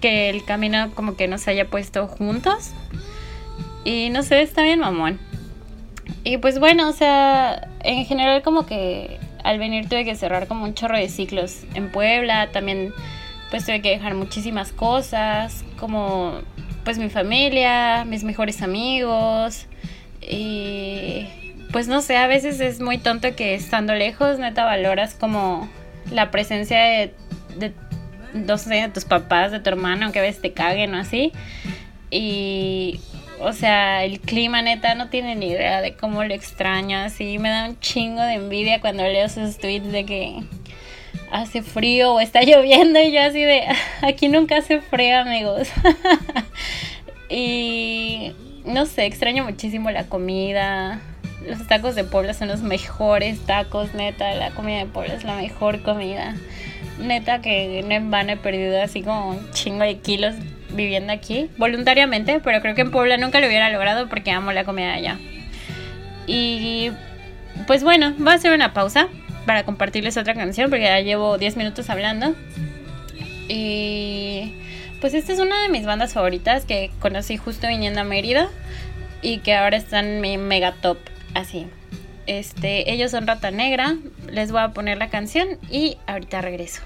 que 0.00 0.30
el 0.30 0.44
camino 0.44 0.92
como 0.94 1.16
que 1.16 1.28
nos 1.28 1.46
haya 1.48 1.66
puesto 1.66 2.06
juntos. 2.06 2.72
Y 3.84 4.10
no 4.10 4.22
sé, 4.22 4.42
está 4.42 4.62
bien 4.62 4.80
mamón. 4.80 5.18
Y 6.24 6.38
pues 6.38 6.58
bueno, 6.58 6.88
o 6.88 6.92
sea, 6.92 7.68
en 7.84 8.04
general 8.04 8.42
como 8.42 8.66
que 8.66 9.18
al 9.44 9.58
venir 9.58 9.88
tuve 9.88 10.04
que 10.04 10.14
cerrar 10.14 10.46
como 10.46 10.64
un 10.64 10.74
chorro 10.74 10.96
de 10.96 11.08
ciclos 11.08 11.62
en 11.74 11.90
Puebla, 11.90 12.50
también 12.50 12.92
pues 13.50 13.64
tuve 13.64 13.80
que 13.80 13.90
dejar 13.90 14.14
muchísimas 14.14 14.72
cosas, 14.72 15.64
como 15.78 16.40
pues 16.84 16.98
mi 16.98 17.10
familia, 17.10 18.04
mis 18.04 18.24
mejores 18.24 18.62
amigos 18.62 19.66
y 20.20 21.26
pues 21.72 21.88
no 21.88 22.00
sé, 22.00 22.16
a 22.16 22.26
veces 22.26 22.60
es 22.60 22.80
muy 22.80 22.98
tonto 22.98 23.34
que 23.36 23.54
estando 23.54 23.94
lejos 23.94 24.38
neta 24.38 24.64
valoras 24.64 25.14
como 25.14 25.68
la 26.10 26.30
presencia 26.30 26.80
de, 26.80 27.14
de 27.56 27.72
no 28.32 28.58
sé, 28.58 28.74
de 28.74 28.88
tus 28.88 29.04
papás, 29.04 29.52
de 29.52 29.60
tu 29.60 29.70
hermano, 29.70 30.04
aunque 30.04 30.18
a 30.18 30.22
veces 30.22 30.40
te 30.40 30.52
caguen 30.52 30.94
o 30.94 30.98
así. 30.98 31.32
Y, 32.10 33.00
o 33.40 33.52
sea, 33.52 34.04
el 34.04 34.20
clima 34.20 34.62
neta 34.62 34.94
no 34.94 35.08
tiene 35.08 35.34
ni 35.34 35.50
idea 35.50 35.80
de 35.80 35.94
cómo 35.94 36.24
lo 36.24 36.34
extraño. 36.34 36.98
Así 36.98 37.38
me 37.38 37.50
da 37.50 37.68
un 37.68 37.78
chingo 37.80 38.22
de 38.22 38.34
envidia 38.34 38.80
cuando 38.80 39.02
leo 39.04 39.28
sus 39.28 39.58
tweets 39.58 39.92
de 39.92 40.04
que 40.04 40.42
hace 41.30 41.62
frío 41.62 42.14
o 42.14 42.20
está 42.20 42.42
lloviendo 42.44 43.00
y 43.00 43.12
yo 43.12 43.22
así 43.22 43.42
de, 43.42 43.64
aquí 44.02 44.28
nunca 44.28 44.58
hace 44.58 44.80
frío 44.80 45.18
amigos. 45.18 45.68
Y 47.28 48.32
no 48.64 48.86
sé, 48.86 49.06
extraño 49.06 49.44
muchísimo 49.44 49.90
la 49.90 50.04
comida. 50.04 51.00
Los 51.46 51.66
tacos 51.66 51.94
de 51.94 52.04
Puebla 52.04 52.34
son 52.34 52.48
los 52.48 52.62
mejores 52.62 53.40
tacos, 53.40 53.94
neta. 53.94 54.34
La 54.34 54.50
comida 54.50 54.78
de 54.78 54.86
Puebla 54.86 55.14
es 55.14 55.24
la 55.24 55.36
mejor 55.36 55.82
comida. 55.82 56.34
Neta 56.98 57.40
que 57.40 57.84
no 57.86 57.94
en 57.94 58.10
vano 58.10 58.32
he 58.32 58.36
perdido 58.36 58.80
así 58.82 59.02
como 59.02 59.30
un 59.30 59.50
chingo 59.52 59.84
de 59.84 59.98
kilos 59.98 60.34
viviendo 60.70 61.12
aquí, 61.12 61.48
voluntariamente, 61.56 62.40
pero 62.40 62.60
creo 62.60 62.74
que 62.74 62.82
en 62.82 62.90
Puebla 62.90 63.16
nunca 63.16 63.40
lo 63.40 63.46
hubiera 63.46 63.70
logrado 63.70 64.08
porque 64.08 64.30
amo 64.30 64.52
la 64.52 64.64
comida 64.64 64.94
allá. 64.94 65.18
Y 66.26 66.90
pues 67.66 67.82
bueno, 67.82 68.14
voy 68.18 68.32
a 68.32 68.34
hacer 68.34 68.52
una 68.52 68.74
pausa 68.74 69.08
para 69.48 69.64
compartirles 69.64 70.18
otra 70.18 70.34
canción 70.34 70.68
porque 70.68 70.84
ya 70.84 71.00
llevo 71.00 71.38
10 71.38 71.56
minutos 71.56 71.88
hablando. 71.88 72.34
Y 73.48 74.52
pues 75.00 75.14
esta 75.14 75.32
es 75.32 75.38
una 75.38 75.62
de 75.62 75.70
mis 75.70 75.86
bandas 75.86 76.12
favoritas 76.12 76.66
que 76.66 76.90
conocí 77.00 77.38
justo 77.38 77.66
viniendo 77.66 78.02
a 78.02 78.04
Mérida 78.04 78.50
y 79.22 79.38
que 79.38 79.54
ahora 79.54 79.78
están 79.78 80.04
en 80.04 80.20
mi 80.20 80.36
mega 80.36 80.72
top 80.72 80.98
así. 81.32 81.66
Este, 82.26 82.92
ellos 82.92 83.10
son 83.10 83.26
Rata 83.26 83.50
Negra, 83.50 83.96
les 84.30 84.52
voy 84.52 84.60
a 84.60 84.68
poner 84.72 84.98
la 84.98 85.08
canción 85.08 85.48
y 85.70 85.96
ahorita 86.06 86.42
regreso. 86.42 86.82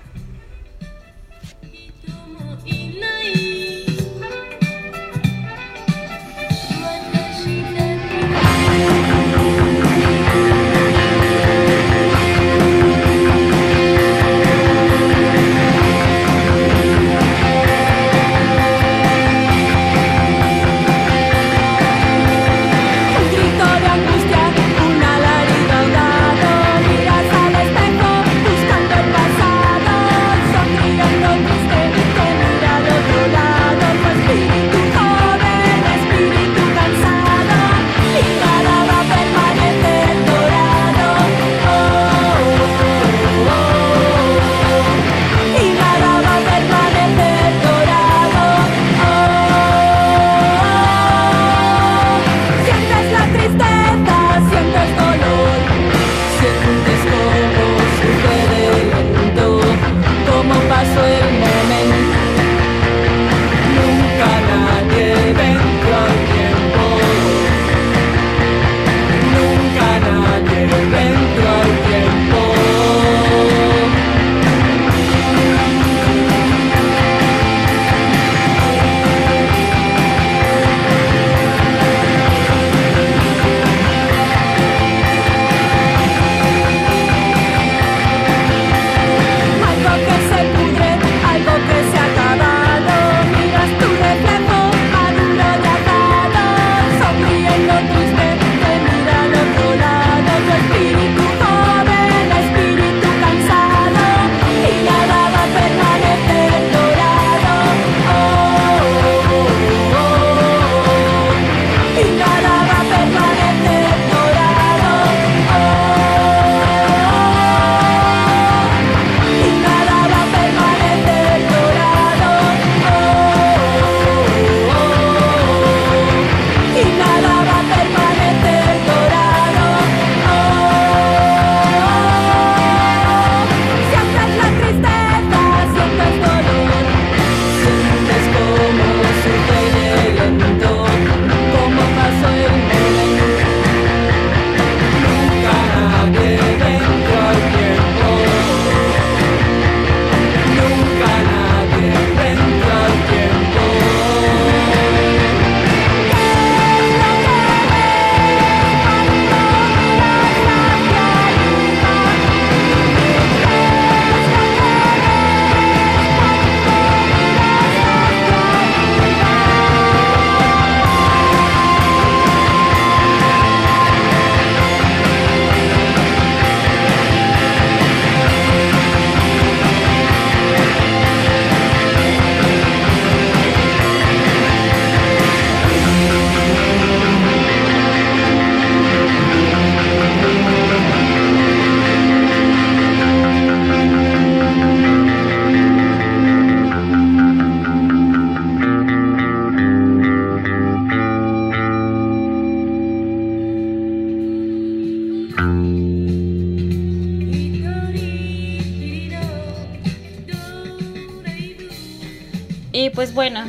Pues 212.94 213.14
bueno, 213.14 213.40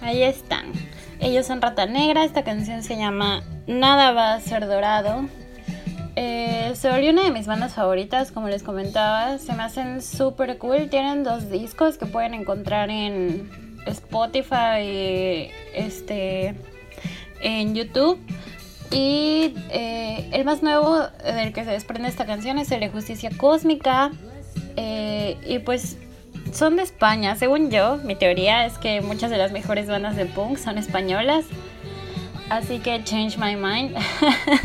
ahí 0.00 0.22
están. 0.22 0.72
Ellos 1.20 1.46
son 1.46 1.62
Rata 1.62 1.86
Negra, 1.86 2.24
esta 2.24 2.44
canción 2.44 2.82
se 2.82 2.96
llama 2.96 3.42
Nada 3.66 4.12
va 4.12 4.34
a 4.34 4.40
ser 4.40 4.66
dorado. 4.66 5.24
Eh, 6.16 6.72
se 6.74 6.90
volvió 6.90 7.10
una 7.10 7.24
de 7.24 7.30
mis 7.30 7.46
bandas 7.46 7.74
favoritas, 7.74 8.30
como 8.30 8.48
les 8.48 8.62
comentaba. 8.62 9.38
Se 9.38 9.52
me 9.54 9.62
hacen 9.62 10.00
súper 10.00 10.58
cool. 10.58 10.88
Tienen 10.90 11.24
dos 11.24 11.50
discos 11.50 11.98
que 11.98 12.06
pueden 12.06 12.34
encontrar 12.34 12.90
en 12.90 13.50
Spotify, 13.86 15.50
este, 15.74 16.54
en 17.40 17.74
YouTube. 17.74 18.20
Y 18.94 19.54
eh, 19.70 20.28
el 20.30 20.44
más 20.44 20.62
nuevo 20.62 21.00
del 21.24 21.52
que 21.52 21.64
se 21.64 21.72
desprende 21.72 22.08
esta 22.08 22.26
canción 22.26 22.58
es 22.58 22.70
el 22.70 22.78
de 22.78 22.88
Justicia 22.90 23.28
Cósmica. 23.36 24.12
Eh, 24.76 25.36
y 25.44 25.58
pues 25.58 25.98
son 26.52 26.76
de 26.76 26.84
España, 26.84 27.34
según 27.34 27.72
yo. 27.72 27.96
Mi 28.04 28.14
teoría 28.14 28.64
es 28.66 28.78
que 28.78 29.00
muchas 29.00 29.32
de 29.32 29.36
las 29.36 29.50
mejores 29.50 29.88
bandas 29.88 30.14
de 30.14 30.26
punk 30.26 30.58
son 30.58 30.78
españolas. 30.78 31.44
Así 32.50 32.78
que 32.78 33.02
change 33.02 33.36
my 33.36 33.56
mind. 33.56 33.96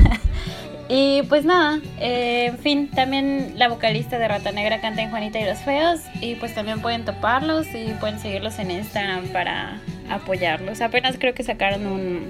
y 0.90 1.24
pues 1.24 1.44
nada, 1.44 1.80
eh, 2.00 2.48
en 2.52 2.60
fin, 2.60 2.92
también 2.92 3.54
la 3.56 3.68
vocalista 3.68 4.20
de 4.20 4.28
Rata 4.28 4.52
Negra 4.52 4.80
canta 4.80 5.02
en 5.02 5.10
Juanita 5.10 5.40
y 5.40 5.46
los 5.46 5.58
Feos. 5.58 6.02
Y 6.22 6.36
pues 6.36 6.54
también 6.54 6.82
pueden 6.82 7.04
toparlos 7.04 7.66
y 7.74 7.94
pueden 8.00 8.20
seguirlos 8.20 8.60
en 8.60 8.70
Instagram 8.70 9.30
para 9.30 9.82
apoyarlos. 10.08 10.82
Apenas 10.82 11.16
creo 11.18 11.34
que 11.34 11.42
sacaron 11.42 11.88
un, 11.88 12.30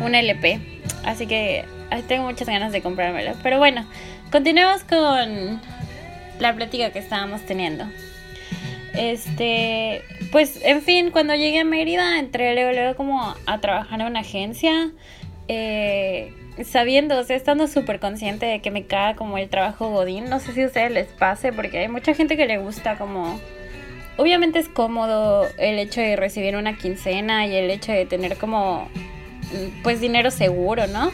un 0.00 0.14
LP, 0.14 0.73
así 1.04 1.26
que 1.26 1.64
tengo 2.08 2.24
muchas 2.24 2.48
ganas 2.48 2.72
de 2.72 2.82
comprármelo. 2.82 3.32
Pero 3.42 3.58
bueno, 3.58 3.86
continuemos 4.30 4.84
con 4.84 5.60
la 6.38 6.54
plática 6.54 6.90
que 6.90 6.98
estábamos 6.98 7.42
teniendo. 7.42 7.84
Este, 8.94 10.02
pues, 10.30 10.60
en 10.64 10.82
fin, 10.82 11.10
cuando 11.10 11.34
llegué 11.34 11.60
a 11.60 11.64
Mérida, 11.64 12.18
entré 12.18 12.54
luego, 12.54 12.72
luego 12.72 12.96
como 12.96 13.34
a 13.46 13.60
trabajar 13.60 14.00
en 14.00 14.06
una 14.06 14.20
agencia. 14.20 14.90
Eh, 15.48 16.32
sabiendo, 16.64 17.18
o 17.18 17.24
sea, 17.24 17.36
estando 17.36 17.66
súper 17.66 17.98
consciente 17.98 18.46
de 18.46 18.60
que 18.60 18.70
me 18.70 18.86
caga 18.86 19.16
como 19.16 19.38
el 19.38 19.48
trabajo 19.48 19.90
godín. 19.90 20.26
No 20.30 20.38
sé 20.38 20.52
si 20.52 20.62
a 20.62 20.66
ustedes 20.66 20.92
les 20.92 21.08
pase, 21.08 21.52
porque 21.52 21.78
hay 21.78 21.88
mucha 21.88 22.14
gente 22.14 22.36
que 22.36 22.46
le 22.46 22.58
gusta 22.58 22.96
como... 22.96 23.40
Obviamente 24.16 24.60
es 24.60 24.68
cómodo 24.68 25.48
el 25.58 25.80
hecho 25.80 26.00
de 26.00 26.14
recibir 26.14 26.54
una 26.54 26.78
quincena 26.78 27.48
y 27.48 27.56
el 27.56 27.68
hecho 27.68 27.90
de 27.90 28.06
tener 28.06 28.36
como, 28.36 28.88
pues, 29.82 30.00
dinero 30.00 30.30
seguro, 30.30 30.86
¿no? 30.86 31.10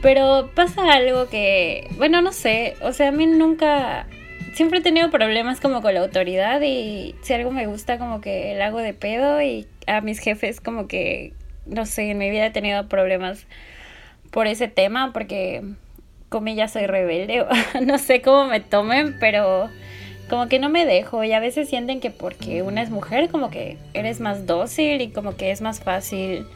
Pero 0.00 0.50
pasa 0.54 0.92
algo 0.92 1.28
que, 1.28 1.88
bueno, 1.96 2.20
no 2.22 2.32
sé, 2.32 2.74
o 2.82 2.92
sea, 2.92 3.08
a 3.08 3.12
mí 3.12 3.26
nunca, 3.26 4.06
siempre 4.54 4.80
he 4.80 4.82
tenido 4.82 5.10
problemas 5.10 5.60
como 5.60 5.80
con 5.80 5.94
la 5.94 6.00
autoridad 6.00 6.60
y 6.62 7.14
si 7.22 7.32
algo 7.34 7.52
me 7.52 7.66
gusta 7.66 7.98
como 7.98 8.20
que 8.20 8.52
el 8.52 8.62
hago 8.62 8.78
de 8.80 8.94
pedo 8.94 9.40
y 9.40 9.66
a 9.86 10.00
mis 10.00 10.18
jefes 10.18 10.60
como 10.60 10.88
que, 10.88 11.32
no 11.66 11.86
sé, 11.86 12.10
en 12.10 12.18
mi 12.18 12.30
vida 12.30 12.46
he 12.46 12.50
tenido 12.50 12.88
problemas 12.88 13.46
por 14.32 14.48
ese 14.48 14.66
tema 14.66 15.12
porque 15.12 15.62
ya 16.56 16.68
soy 16.68 16.86
rebelde, 16.86 17.44
no 17.86 17.98
sé 17.98 18.22
cómo 18.22 18.46
me 18.46 18.60
tomen, 18.60 19.16
pero 19.20 19.68
como 20.28 20.48
que 20.48 20.58
no 20.58 20.70
me 20.70 20.86
dejo 20.86 21.22
y 21.24 21.32
a 21.32 21.40
veces 21.40 21.68
sienten 21.68 22.00
que 22.00 22.10
porque 22.10 22.62
una 22.62 22.82
es 22.82 22.90
mujer 22.90 23.28
como 23.28 23.50
que 23.50 23.76
eres 23.92 24.20
más 24.20 24.46
dócil 24.46 25.00
y 25.02 25.10
como 25.10 25.36
que 25.36 25.50
es 25.50 25.60
más 25.60 25.80
fácil 25.80 26.46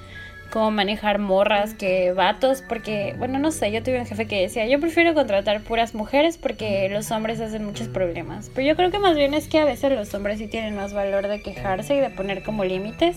como 0.50 0.70
manejar 0.70 1.18
morras 1.18 1.74
que 1.74 2.12
vatos, 2.12 2.62
porque, 2.66 3.14
bueno, 3.18 3.38
no 3.38 3.50
sé, 3.50 3.72
yo 3.72 3.82
tuve 3.82 4.00
un 4.00 4.06
jefe 4.06 4.26
que 4.26 4.40
decía, 4.40 4.66
yo 4.66 4.80
prefiero 4.80 5.14
contratar 5.14 5.60
puras 5.62 5.94
mujeres 5.94 6.38
porque 6.38 6.88
los 6.88 7.10
hombres 7.10 7.40
hacen 7.40 7.64
muchos 7.64 7.88
problemas. 7.88 8.50
Pero 8.54 8.68
yo 8.68 8.76
creo 8.76 8.90
que 8.90 8.98
más 8.98 9.16
bien 9.16 9.34
es 9.34 9.48
que 9.48 9.58
a 9.58 9.64
veces 9.64 9.92
los 9.92 10.12
hombres 10.14 10.38
sí 10.38 10.46
tienen 10.46 10.76
más 10.76 10.92
valor 10.92 11.28
de 11.28 11.42
quejarse 11.42 11.96
y 11.96 12.00
de 12.00 12.10
poner 12.10 12.42
como 12.42 12.64
límites. 12.64 13.16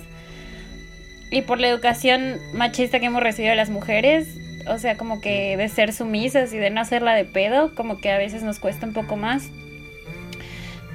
Y 1.32 1.44
por 1.44 1.60
la 1.60 1.70
educación 1.70 2.38
machista 2.54 3.00
que 3.00 3.06
hemos 3.06 3.22
recibido 3.22 3.54
las 3.54 3.70
mujeres, 3.70 4.36
o 4.68 4.80
sea, 4.80 4.98
como 4.98 5.22
que 5.22 5.58
de 5.58 5.70
ser 5.70 5.94
sumisas 5.94 6.54
y 6.54 6.58
de 6.58 6.72
no 6.72 6.82
hacerla 6.82 7.14
de 7.14 7.26
pedo, 7.26 7.76
como 7.76 8.00
que 8.00 8.12
a 8.12 8.18
veces 8.18 8.44
nos 8.44 8.60
cuesta 8.60 8.88
un 8.88 8.94
poco 8.94 9.16
más. 9.16 9.50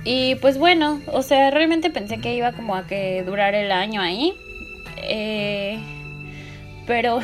Y 0.05 0.35
pues 0.37 0.59
bueno, 0.59 1.01
o 1.07 1.23
sea, 1.23 1.51
realmente 1.51 1.91
pensé 1.91 2.19
que 2.19 2.35
iba 2.35 2.53
como 2.53 2.75
a 2.75 2.87
que 2.87 3.23
durar 3.23 3.55
el 3.55 3.73
año 3.73 4.03
ahí. 4.03 4.35
Eh, 4.97 5.79
pero, 6.87 7.21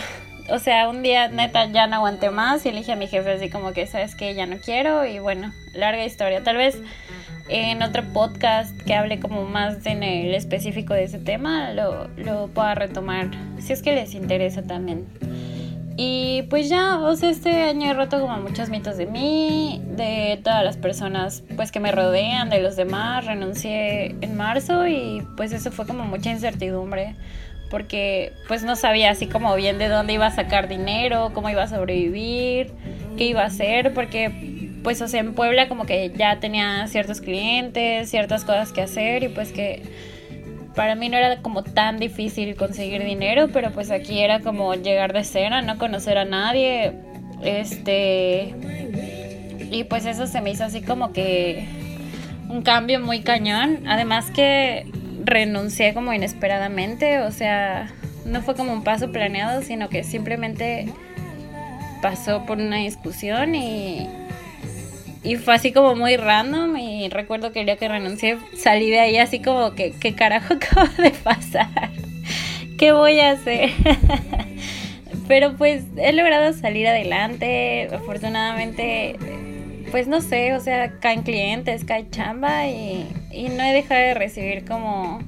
o 0.48 0.58
sea, 0.58 0.88
un 0.88 1.02
día 1.02 1.28
neta 1.28 1.66
ya 1.66 1.86
no 1.86 1.96
aguanté 1.96 2.30
más 2.30 2.64
y 2.66 2.70
le 2.70 2.78
dije 2.78 2.92
a 2.92 2.96
mi 2.96 3.06
jefe 3.06 3.30
así 3.30 3.50
como 3.50 3.72
que, 3.72 3.86
sabes 3.86 4.14
que 4.14 4.34
ya 4.34 4.46
no 4.46 4.56
quiero 4.58 5.04
y 5.06 5.18
bueno, 5.18 5.52
larga 5.74 6.04
historia. 6.04 6.42
Tal 6.42 6.56
vez 6.56 6.80
en 7.48 7.82
otro 7.82 8.02
podcast 8.12 8.76
que 8.82 8.94
hable 8.94 9.18
como 9.18 9.44
más 9.44 9.84
en 9.86 10.02
el 10.02 10.34
específico 10.34 10.94
de 10.94 11.04
ese 11.04 11.18
tema 11.18 11.72
lo, 11.72 12.06
lo 12.16 12.46
pueda 12.48 12.76
retomar 12.76 13.30
si 13.58 13.72
es 13.72 13.82
que 13.82 13.94
les 13.94 14.14
interesa 14.14 14.62
también. 14.62 15.06
Y 15.96 16.44
pues 16.48 16.70
ya, 16.70 16.98
o 16.98 17.14
sea, 17.14 17.28
este 17.28 17.62
año 17.64 17.90
he 17.90 17.92
roto 17.92 18.20
como 18.20 18.38
muchos 18.38 18.70
mitos 18.70 18.96
de 18.96 19.04
mí, 19.04 19.82
de 19.84 20.40
todas 20.42 20.64
las 20.64 20.78
personas 20.78 21.42
pues 21.56 21.72
que 21.72 21.80
me 21.80 21.92
rodean, 21.92 22.48
de 22.48 22.62
los 22.62 22.76
demás. 22.76 23.26
Renuncié 23.26 24.16
en 24.22 24.36
marzo 24.36 24.86
y 24.86 25.26
pues 25.36 25.52
eso 25.52 25.70
fue 25.70 25.86
como 25.86 26.04
mucha 26.04 26.30
incertidumbre 26.30 27.16
porque 27.70 28.32
pues 28.48 28.64
no 28.64 28.76
sabía 28.76 29.10
así 29.10 29.26
como 29.26 29.54
bien 29.54 29.78
de 29.78 29.88
dónde 29.88 30.12
iba 30.14 30.26
a 30.26 30.30
sacar 30.30 30.68
dinero, 30.68 31.30
cómo 31.32 31.48
iba 31.48 31.62
a 31.62 31.68
sobrevivir, 31.68 32.72
qué 33.16 33.24
iba 33.24 33.42
a 33.42 33.46
hacer, 33.46 33.94
porque 33.94 34.78
pues 34.82 35.00
o 35.00 35.08
sea, 35.08 35.20
en 35.20 35.34
Puebla 35.34 35.68
como 35.68 35.86
que 35.86 36.12
ya 36.16 36.40
tenía 36.40 36.86
ciertos 36.88 37.20
clientes, 37.20 38.10
ciertas 38.10 38.44
cosas 38.44 38.72
que 38.72 38.82
hacer 38.82 39.22
y 39.22 39.28
pues 39.28 39.52
que 39.52 39.82
para 40.74 40.94
mí 40.94 41.08
no 41.08 41.16
era 41.16 41.42
como 41.42 41.62
tan 41.62 41.98
difícil 41.98 42.56
conseguir 42.56 43.04
dinero, 43.04 43.48
pero 43.52 43.70
pues 43.70 43.90
aquí 43.90 44.20
era 44.20 44.40
como 44.40 44.74
llegar 44.74 45.12
de 45.12 45.24
cena, 45.24 45.62
no 45.62 45.78
conocer 45.78 46.18
a 46.18 46.24
nadie, 46.24 46.92
este 47.42 48.54
y 49.70 49.84
pues 49.84 50.06
eso 50.06 50.26
se 50.26 50.40
me 50.40 50.50
hizo 50.50 50.64
así 50.64 50.82
como 50.82 51.12
que 51.12 51.66
un 52.48 52.62
cambio 52.62 52.98
muy 52.98 53.20
cañón, 53.20 53.84
además 53.86 54.30
que 54.32 54.86
renuncié 55.30 55.94
como 55.94 56.12
inesperadamente, 56.12 57.20
o 57.20 57.30
sea, 57.30 57.90
no 58.26 58.42
fue 58.42 58.54
como 58.54 58.72
un 58.72 58.84
paso 58.84 59.10
planeado, 59.12 59.62
sino 59.62 59.88
que 59.88 60.04
simplemente 60.04 60.92
pasó 62.02 62.44
por 62.44 62.58
una 62.58 62.76
discusión 62.76 63.54
y, 63.54 64.08
y 65.22 65.36
fue 65.36 65.54
así 65.54 65.72
como 65.72 65.94
muy 65.94 66.16
random 66.16 66.76
y 66.76 67.08
recuerdo 67.08 67.52
que 67.52 67.60
el 67.60 67.66
día 67.66 67.76
que 67.76 67.88
renuncié 67.88 68.38
salí 68.56 68.90
de 68.90 69.00
ahí 69.00 69.16
así 69.18 69.40
como 69.40 69.74
que, 69.74 69.92
¿qué 69.92 70.14
carajo 70.14 70.54
acaba 70.54 70.90
de 70.98 71.10
pasar? 71.10 71.90
¿Qué 72.78 72.92
voy 72.92 73.20
a 73.20 73.32
hacer? 73.32 73.70
Pero 75.28 75.56
pues 75.56 75.84
he 75.96 76.12
logrado 76.12 76.52
salir 76.54 76.88
adelante, 76.88 77.88
afortunadamente 77.92 79.16
pues 79.90 80.06
no 80.06 80.20
sé, 80.20 80.54
o 80.54 80.60
sea, 80.60 80.98
caen 81.00 81.22
clientes, 81.22 81.84
cae 81.84 82.08
chamba 82.10 82.66
y, 82.68 83.06
no 83.30 83.62
he 83.62 83.72
dejado 83.72 84.00
de 84.00 84.14
recibir 84.14 84.64
como 84.64 85.20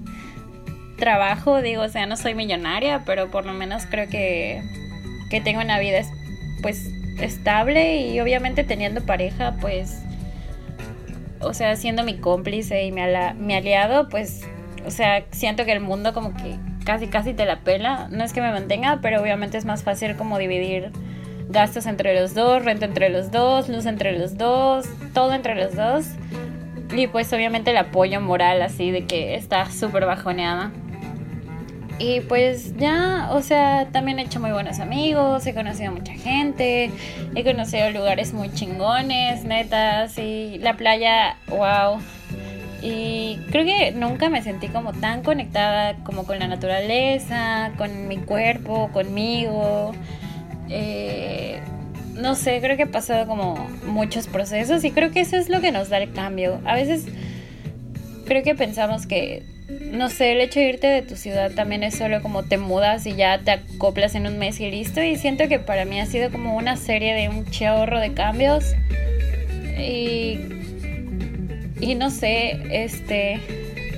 trabajo, 0.97 1.63
digo, 1.63 1.83
o 1.83 1.89
sea, 1.89 2.07
no 2.07 2.17
soy 2.17 2.35
millonaria, 2.35 3.03
pero 3.05 3.31
por 3.31 3.45
lo 3.45 3.53
menos 3.53 3.87
creo 3.87 4.09
que, 4.09 4.63
que 5.31 5.41
tengo 5.41 5.61
una 5.61 5.79
vida 5.79 6.03
pues 6.63 6.91
estable 7.21 7.97
y 8.07 8.21
obviamente 8.21 8.65
teniendo 8.65 9.05
pareja, 9.05 9.57
pues, 9.61 10.03
o 11.41 11.55
sea, 11.55 11.75
siendo 11.77 12.05
mi 12.05 12.19
cómplice 12.19 12.85
y 12.85 12.93
mi, 12.93 13.03
mi 13.37 13.55
aliado, 13.55 14.09
pues, 14.09 14.43
o 14.87 14.91
sea, 14.91 15.25
siento 15.31 15.65
que 15.65 15.73
el 15.73 15.81
mundo 15.81 16.13
como 16.13 16.35
que 16.35 16.57
casi, 16.85 17.09
casi 17.09 17.35
te 17.35 17.47
la 17.47 17.61
pela, 17.61 18.09
no 18.11 18.25
es 18.25 18.33
que 18.33 18.41
me 18.41 18.51
mantenga, 18.51 19.01
pero 19.03 19.21
obviamente 19.21 19.59
es 19.59 19.65
más 19.65 19.83
fácil 19.83 20.17
como 20.17 20.39
dividir 20.39 20.91
gastos 21.49 21.87
entre 21.87 22.19
los 22.19 22.35
dos, 22.35 22.65
renta 22.65 22.87
entre 22.87 23.09
los 23.09 23.31
dos, 23.31 23.69
luz 23.69 23.87
entre 23.87 24.19
los 24.19 24.37
dos, 24.39 24.87
todo 25.15 25.33
entre 25.35 25.55
los 25.55 25.75
dos. 25.75 26.07
Y 26.95 27.07
pues 27.07 27.33
obviamente 27.33 27.71
el 27.71 27.79
apoyo 27.79 28.21
moral 28.21 28.63
así 28.63 28.91
de 28.91 29.07
que 29.07 29.35
está 29.35 29.71
súper 29.71 30.07
bajoneada. 30.07 30.71
Y 31.99 32.21
pues 32.21 32.77
ya, 32.77 33.29
o 33.33 33.43
sea, 33.43 33.87
también 33.93 34.19
he 34.19 34.23
hecho 34.23 34.41
muy 34.41 34.51
buenos 34.51 34.81
amigos, 34.81 35.47
he 35.47 35.55
conocido 35.55 35.91
a 35.91 35.95
mucha 35.95 36.15
gente, 36.15 36.91
he 37.35 37.45
conocido 37.45 37.91
lugares 37.91 38.33
muy 38.33 38.53
chingones, 38.53 39.45
netas, 39.45 40.19
y 40.19 40.59
la 40.59 40.77
playa, 40.77 41.37
wow. 41.49 42.01
Y 42.83 43.39
creo 43.53 43.65
que 43.65 43.93
nunca 43.93 44.29
me 44.31 44.43
sentí 44.43 44.67
como 44.67 44.93
tan 44.93 45.23
conectada 45.23 45.95
como 46.03 46.25
con 46.25 46.41
la 46.41 46.49
naturaleza, 46.49 47.71
con 47.79 48.09
mi 48.09 48.17
cuerpo, 48.17 48.91
conmigo. 48.93 49.93
Eh, 50.69 51.61
no 52.15 52.35
sé, 52.35 52.61
creo 52.61 52.77
que 52.77 52.85
he 52.85 52.87
pasado 52.87 53.27
como 53.27 53.55
muchos 53.87 54.27
procesos 54.27 54.85
y 54.85 54.91
creo 54.91 55.11
que 55.11 55.21
eso 55.21 55.37
es 55.37 55.49
lo 55.49 55.61
que 55.61 55.73
nos 55.73 55.89
da 55.89 55.99
el 55.99 56.13
cambio. 56.13 56.61
A 56.65 56.75
veces 56.75 57.05
creo 58.27 58.43
que 58.43 58.55
pensamos 58.55 59.07
que, 59.07 59.43
no 59.91 60.09
sé, 60.09 60.33
el 60.33 60.41
hecho 60.41 60.61
de 60.61 60.69
irte 60.69 60.87
de 60.87 61.03
tu 61.03 61.17
ciudad 61.17 61.53
también 61.53 61.83
es 61.83 61.97
solo 61.97 62.23
como 62.23 62.43
te 62.43 62.59
mudas 62.59 63.07
y 63.07 63.15
ya 63.15 63.39
te 63.39 63.53
acoplas 63.53 64.15
en 64.15 64.27
un 64.27 64.39
mes 64.39 64.61
y 64.61 64.71
listo. 64.71 65.03
Y 65.03 65.17
siento 65.17 65.49
que 65.49 65.59
para 65.59 65.85
mí 65.85 66.01
ha 66.01 66.07
sido 66.07 66.31
como 66.31 66.57
una 66.57 66.77
serie 66.77 67.15
de 67.15 67.29
un 67.29 67.47
chorro 67.51 67.99
de 67.99 68.13
cambios. 68.13 68.65
Y, 69.79 70.39
y 71.81 71.95
no 71.95 72.11
sé, 72.11 72.61
este, 72.71 73.41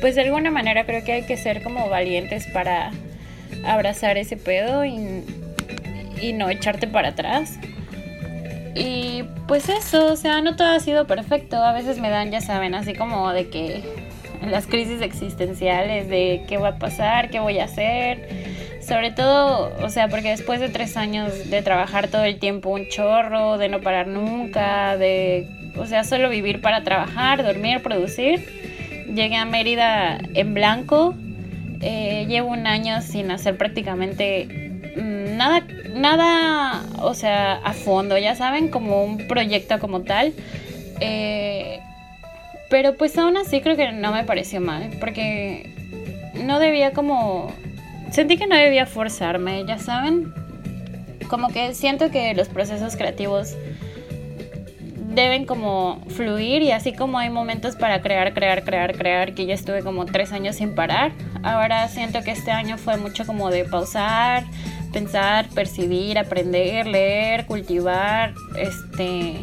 pues 0.00 0.14
de 0.14 0.22
alguna 0.22 0.50
manera 0.50 0.86
creo 0.86 1.04
que 1.04 1.12
hay 1.12 1.22
que 1.22 1.36
ser 1.36 1.62
como 1.62 1.88
valientes 1.88 2.46
para 2.46 2.92
abrazar 3.64 4.16
ese 4.18 4.36
pedo 4.36 4.84
y 4.84 5.24
y 6.20 6.32
no 6.32 6.48
echarte 6.50 6.86
para 6.86 7.08
atrás. 7.08 7.58
Y 8.74 9.22
pues 9.46 9.68
eso, 9.68 10.12
o 10.12 10.16
sea, 10.16 10.40
no 10.40 10.56
todo 10.56 10.68
ha 10.68 10.80
sido 10.80 11.06
perfecto. 11.06 11.62
A 11.62 11.72
veces 11.72 11.98
me 11.98 12.10
dan, 12.10 12.30
ya 12.30 12.40
saben, 12.40 12.74
así 12.74 12.94
como 12.94 13.32
de 13.32 13.48
que 13.48 13.82
las 14.48 14.66
crisis 14.66 15.00
existenciales 15.00 16.08
de 16.08 16.44
qué 16.48 16.58
va 16.58 16.68
a 16.68 16.78
pasar, 16.78 17.30
qué 17.30 17.40
voy 17.40 17.58
a 17.58 17.64
hacer. 17.64 18.28
Sobre 18.80 19.12
todo, 19.12 19.72
o 19.82 19.88
sea, 19.88 20.08
porque 20.08 20.30
después 20.30 20.60
de 20.60 20.68
tres 20.68 20.96
años 20.96 21.50
de 21.50 21.62
trabajar 21.62 22.08
todo 22.08 22.24
el 22.24 22.38
tiempo 22.38 22.70
un 22.70 22.88
chorro, 22.88 23.56
de 23.56 23.68
no 23.68 23.80
parar 23.80 24.08
nunca, 24.08 24.96
de, 24.96 25.48
o 25.76 25.86
sea, 25.86 26.04
solo 26.04 26.28
vivir 26.28 26.60
para 26.60 26.84
trabajar, 26.84 27.42
dormir, 27.42 27.80
producir, 27.80 28.46
llegué 29.06 29.36
a 29.36 29.44
Mérida 29.44 30.18
en 30.34 30.52
blanco. 30.52 31.14
Eh, 31.80 32.26
llevo 32.28 32.50
un 32.50 32.66
año 32.66 33.00
sin 33.02 33.30
hacer 33.30 33.56
prácticamente 33.56 34.64
Mm, 34.96 35.23
nada, 35.36 35.62
nada, 35.92 36.82
o 37.02 37.14
sea, 37.14 37.54
a 37.56 37.72
fondo, 37.72 38.18
ya 38.18 38.34
saben, 38.34 38.68
como 38.68 39.04
un 39.04 39.26
proyecto 39.26 39.78
como 39.78 40.02
tal. 40.02 40.32
Eh, 41.00 41.80
pero 42.70 42.96
pues 42.96 43.16
aún 43.18 43.36
así 43.36 43.60
creo 43.60 43.76
que 43.76 43.92
no 43.92 44.12
me 44.12 44.24
pareció 44.24 44.60
mal, 44.60 44.90
porque 45.00 45.70
no 46.44 46.58
debía 46.58 46.92
como... 46.92 47.52
Sentí 48.10 48.36
que 48.36 48.46
no 48.46 48.56
debía 48.56 48.86
forzarme, 48.86 49.64
ya 49.66 49.78
saben. 49.78 50.32
Como 51.28 51.48
que 51.48 51.74
siento 51.74 52.10
que 52.10 52.34
los 52.34 52.48
procesos 52.48 52.96
creativos 52.96 53.56
deben 55.14 55.46
como 55.46 56.02
fluir 56.08 56.62
y 56.62 56.72
así 56.72 56.92
como 56.92 57.18
hay 57.18 57.30
momentos 57.30 57.76
para 57.76 58.02
crear, 58.02 58.34
crear, 58.34 58.64
crear, 58.64 58.96
crear, 58.96 59.34
que 59.34 59.46
ya 59.46 59.54
estuve 59.54 59.82
como 59.82 60.06
tres 60.06 60.32
años 60.32 60.56
sin 60.56 60.74
parar, 60.74 61.12
ahora 61.42 61.88
siento 61.88 62.22
que 62.22 62.32
este 62.32 62.50
año 62.50 62.78
fue 62.78 62.96
mucho 62.96 63.24
como 63.24 63.50
de 63.50 63.64
pausar, 63.64 64.44
pensar, 64.94 65.48
percibir, 65.48 66.18
aprender, 66.18 66.86
leer, 66.86 67.46
cultivar, 67.46 68.32
este, 68.56 69.34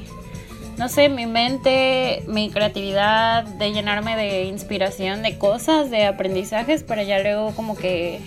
no 0.77 0.87
sé, 0.87 1.09
mi 1.09 1.25
mente, 1.25 2.23
mi 2.25 2.49
creatividad, 2.49 3.43
de 3.43 3.73
llenarme 3.73 4.15
de 4.15 4.45
inspiración, 4.45 5.21
de 5.21 5.37
cosas, 5.37 5.91
de 5.91 6.05
aprendizajes, 6.05 6.83
para 6.83 7.03
ya 7.03 7.19
luego 7.19 7.53
como 7.53 7.75
que 7.75 8.21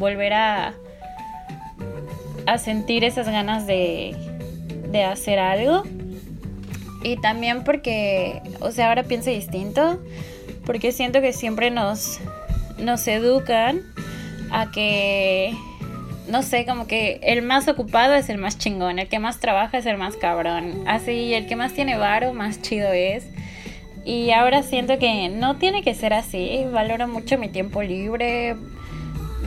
volver 0.00 0.34
a, 0.34 0.74
a 2.46 2.58
sentir 2.58 3.04
esas 3.04 3.26
ganas 3.26 3.68
de, 3.68 4.16
de 4.90 5.04
hacer 5.04 5.38
algo. 5.38 5.84
Y 7.04 7.16
también 7.16 7.62
porque, 7.62 8.42
o 8.58 8.72
sea, 8.72 8.88
ahora 8.88 9.04
pienso 9.04 9.30
distinto, 9.30 10.00
porque 10.66 10.90
siento 10.90 11.20
que 11.20 11.32
siempre 11.32 11.70
nos, 11.70 12.18
nos 12.76 13.06
educan 13.06 13.82
a 14.50 14.72
que, 14.72 15.54
no 16.28 16.42
sé, 16.42 16.64
como 16.66 16.86
que 16.86 17.20
el 17.22 17.42
más 17.42 17.68
ocupado 17.68 18.14
es 18.14 18.28
el 18.28 18.38
más 18.38 18.58
chingón, 18.58 18.98
el 18.98 19.08
que 19.08 19.18
más 19.18 19.40
trabaja 19.40 19.78
es 19.78 19.86
el 19.86 19.96
más 19.96 20.16
cabrón, 20.16 20.84
así, 20.86 21.34
el 21.34 21.46
que 21.46 21.56
más 21.56 21.72
tiene 21.72 21.96
varo, 21.96 22.32
más 22.32 22.62
chido 22.62 22.92
es. 22.92 23.26
Y 24.04 24.30
ahora 24.30 24.62
siento 24.62 24.98
que 24.98 25.28
no 25.28 25.56
tiene 25.56 25.82
que 25.82 25.94
ser 25.94 26.14
así, 26.14 26.64
valoro 26.72 27.06
mucho 27.06 27.36
mi 27.36 27.48
tiempo 27.48 27.82
libre, 27.82 28.56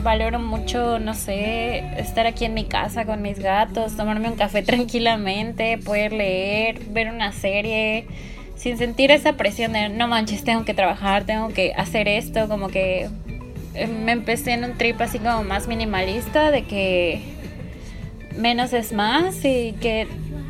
valoro 0.02 0.38
mucho, 0.38 0.98
no 1.00 1.14
sé, 1.14 1.78
estar 1.98 2.26
aquí 2.26 2.44
en 2.44 2.54
mi 2.54 2.64
casa 2.64 3.04
con 3.04 3.22
mis 3.22 3.40
gatos, 3.40 3.96
tomarme 3.96 4.28
un 4.28 4.36
café 4.36 4.62
tranquilamente, 4.64 5.78
poder 5.78 6.12
leer, 6.12 6.78
ver 6.90 7.08
una 7.08 7.32
serie, 7.32 8.06
sin 8.54 8.78
sentir 8.78 9.10
esa 9.10 9.32
presión 9.32 9.72
de 9.72 9.88
no 9.88 10.06
manches, 10.06 10.44
tengo 10.44 10.64
que 10.64 10.74
trabajar, 10.74 11.24
tengo 11.24 11.48
que 11.48 11.72
hacer 11.74 12.06
esto, 12.06 12.48
como 12.48 12.68
que 12.68 13.08
me 13.74 14.12
empecé 14.12 14.52
en 14.52 14.64
un 14.64 14.78
trip 14.78 15.00
así 15.00 15.18
como 15.18 15.42
más 15.44 15.66
minimalista 15.68 16.50
de 16.50 16.64
que 16.64 17.20
menos 18.36 18.72
es 18.72 18.92
más 18.92 19.44
y 19.44 19.74
que, 19.80 20.08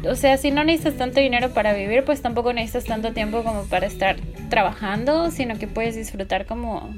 o 0.08 0.14
sea, 0.14 0.36
si 0.36 0.50
no 0.50 0.64
necesitas 0.64 0.96
tanto 0.96 1.20
dinero 1.20 1.50
para 1.50 1.72
vivir, 1.72 2.04
pues 2.04 2.22
tampoco 2.22 2.52
necesitas 2.52 2.84
tanto 2.84 3.12
tiempo 3.12 3.42
como 3.42 3.64
para 3.64 3.86
estar 3.86 4.16
trabajando, 4.48 5.30
sino 5.30 5.58
que 5.58 5.66
puedes 5.66 5.96
disfrutar 5.96 6.46
como 6.46 6.90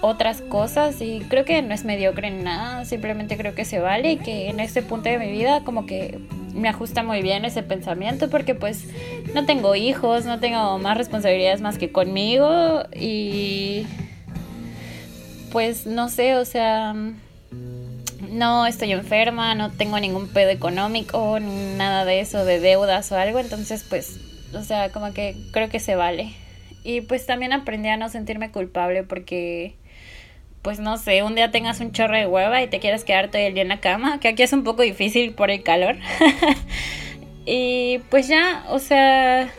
otras 0.00 0.40
cosas 0.42 1.00
y 1.00 1.20
creo 1.28 1.44
que 1.44 1.60
no 1.62 1.74
es 1.74 1.84
mediocre 1.84 2.28
en 2.28 2.44
nada, 2.44 2.84
simplemente 2.84 3.36
creo 3.36 3.54
que 3.54 3.64
se 3.64 3.80
vale 3.80 4.12
y 4.12 4.16
que 4.18 4.48
en 4.48 4.60
este 4.60 4.82
punto 4.82 5.08
de 5.08 5.18
mi 5.18 5.30
vida 5.30 5.62
como 5.64 5.86
que 5.86 6.20
me 6.54 6.68
ajusta 6.68 7.02
muy 7.02 7.22
bien 7.22 7.44
ese 7.44 7.62
pensamiento 7.62 8.30
porque 8.30 8.54
pues 8.54 8.84
no 9.34 9.44
tengo 9.44 9.74
hijos, 9.74 10.24
no 10.24 10.38
tengo 10.38 10.78
más 10.78 10.96
responsabilidades 10.96 11.60
más 11.60 11.78
que 11.78 11.90
conmigo 11.90 12.84
y 12.94 13.86
pues 15.52 15.86
no 15.86 16.08
sé, 16.08 16.36
o 16.36 16.44
sea, 16.44 16.94
no 18.30 18.66
estoy 18.66 18.92
enferma, 18.92 19.54
no 19.54 19.70
tengo 19.70 19.98
ningún 20.00 20.28
pedo 20.28 20.50
económico, 20.50 21.38
nada 21.40 22.04
de 22.04 22.20
eso, 22.20 22.44
de 22.44 22.60
deudas 22.60 23.10
o 23.12 23.16
algo, 23.16 23.38
entonces 23.38 23.84
pues, 23.88 24.18
o 24.54 24.62
sea, 24.62 24.90
como 24.90 25.12
que 25.12 25.36
creo 25.52 25.68
que 25.68 25.80
se 25.80 25.94
vale. 25.94 26.32
Y 26.84 27.02
pues 27.02 27.26
también 27.26 27.52
aprendí 27.52 27.88
a 27.88 27.96
no 27.96 28.08
sentirme 28.08 28.50
culpable 28.50 29.02
porque 29.02 29.74
pues 30.62 30.80
no 30.80 30.98
sé, 30.98 31.22
un 31.22 31.34
día 31.34 31.50
tengas 31.50 31.80
un 31.80 31.92
chorro 31.92 32.16
de 32.16 32.26
hueva 32.26 32.62
y 32.62 32.68
te 32.68 32.80
quieras 32.80 33.04
quedar 33.04 33.30
todo 33.30 33.40
el 33.40 33.54
día 33.54 33.62
en 33.62 33.68
la 33.68 33.80
cama, 33.80 34.20
que 34.20 34.28
aquí 34.28 34.42
es 34.42 34.52
un 34.52 34.64
poco 34.64 34.82
difícil 34.82 35.32
por 35.32 35.50
el 35.50 35.62
calor. 35.62 35.96
y 37.46 37.98
pues 38.10 38.28
ya, 38.28 38.64
o 38.68 38.78
sea, 38.78 39.50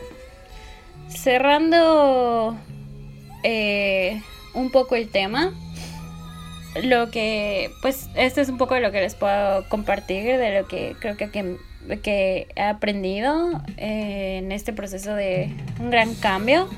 cerrando 1.07 2.55
eh, 3.43 4.21
un 4.53 4.71
poco 4.71 4.95
el 4.95 5.09
tema, 5.09 5.53
lo 6.83 7.09
que, 7.11 7.71
pues 7.81 8.09
esto 8.15 8.41
es 8.41 8.49
un 8.49 8.57
poco 8.57 8.75
de 8.75 8.81
lo 8.81 8.91
que 8.91 9.01
les 9.01 9.15
puedo 9.15 9.67
compartir, 9.69 10.37
de 10.37 10.59
lo 10.59 10.67
que 10.67 10.95
creo 10.99 11.17
que, 11.17 11.29
que, 11.29 12.47
he 12.55 12.61
aprendido 12.61 13.61
eh, 13.77 14.39
en 14.43 14.51
este 14.51 14.73
proceso 14.73 15.13
de 15.15 15.53
un 15.79 15.89
gran 15.89 16.13
cambio. 16.15 16.69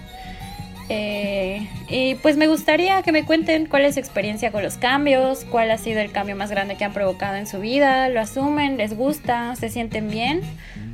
Eh, 0.94 1.70
y 1.88 2.16
pues 2.16 2.36
me 2.36 2.48
gustaría 2.48 3.02
que 3.02 3.14
me 3.14 3.24
cuenten 3.24 3.66
cuál 3.66 3.86
es 3.86 3.94
su 3.94 4.02
experiencia 4.02 4.52
con 4.52 4.62
los 4.62 4.76
cambios, 4.76 5.46
cuál 5.46 5.72
ha 5.72 5.78
sido 5.78 6.02
el 6.02 6.12
cambio 6.12 6.36
más 6.36 6.52
grande 6.52 6.76
que 6.76 6.84
han 6.84 6.92
provocado 6.92 7.38
en 7.38 7.48
su 7.48 7.62
vida, 7.62 8.10
lo 8.10 8.20
asumen, 8.20 8.76
les 8.76 8.94
gusta, 8.98 9.56
se 9.56 9.70
sienten 9.70 10.10
bien 10.10 10.42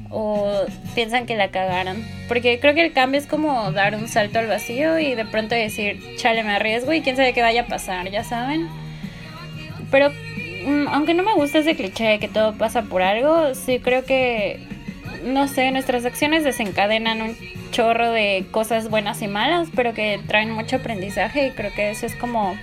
o 0.10 0.66
piensan 0.96 1.26
que 1.26 1.36
la 1.36 1.50
cagaron. 1.50 2.06
Porque 2.28 2.60
creo 2.60 2.74
que 2.74 2.86
el 2.86 2.94
cambio 2.94 3.20
es 3.20 3.28
como 3.28 3.72
dar 3.72 3.96
un 3.96 4.08
salto 4.08 4.40
al 4.40 4.48
vacío 4.48 5.00
y 5.00 5.16
de 5.16 5.26
pronto 5.26 5.56
decir, 5.56 6.00
chale, 6.18 6.44
me 6.44 6.52
arriesgo 6.52 6.94
y 6.94 7.02
quién 7.02 7.16
sabe 7.16 7.34
qué 7.34 7.42
vaya 7.42 7.62
a 7.62 7.68
pasar, 7.68 8.10
ya 8.10 8.24
saben. 8.24 8.68
Pero 9.92 10.10
mm, 10.10 10.88
aunque 10.90 11.14
no 11.14 11.24
me 11.24 11.34
gusta 11.34 11.60
ese 11.60 11.76
cliché 11.76 12.06
de 12.06 12.20
que 12.20 12.28
todo 12.28 12.54
pasa 12.54 12.84
por 12.84 13.02
algo, 13.02 13.54
sí 13.56 13.80
creo 13.80 14.06
que, 14.06 14.60
no 15.24 15.48
sé, 15.48 15.72
nuestras 15.72 16.06
acciones 16.06 16.44
desencadenan 16.44 17.22
un 17.22 17.36
chorro 17.72 18.12
de 18.12 18.46
cosas 18.52 18.90
buenas 18.90 19.22
y 19.22 19.28
malas, 19.28 19.70
pero 19.76 19.94
que 19.94 20.20
traen 20.28 20.52
mucho 20.52 20.78
aprendizaje 20.78 21.48
y 21.48 21.52
creo 21.52 21.74
que 21.74 21.92
eso 21.92 22.06
es 22.06 22.16
como 22.16 22.56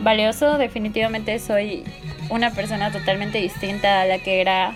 valioso. 0.00 0.58
Definitivamente 0.58 1.38
soy 1.38 1.84
una 2.30 2.50
persona 2.52 2.90
totalmente 2.92 3.38
distinta 3.38 4.02
a 4.02 4.06
la 4.06 4.18
que 4.18 4.40
era 4.40 4.74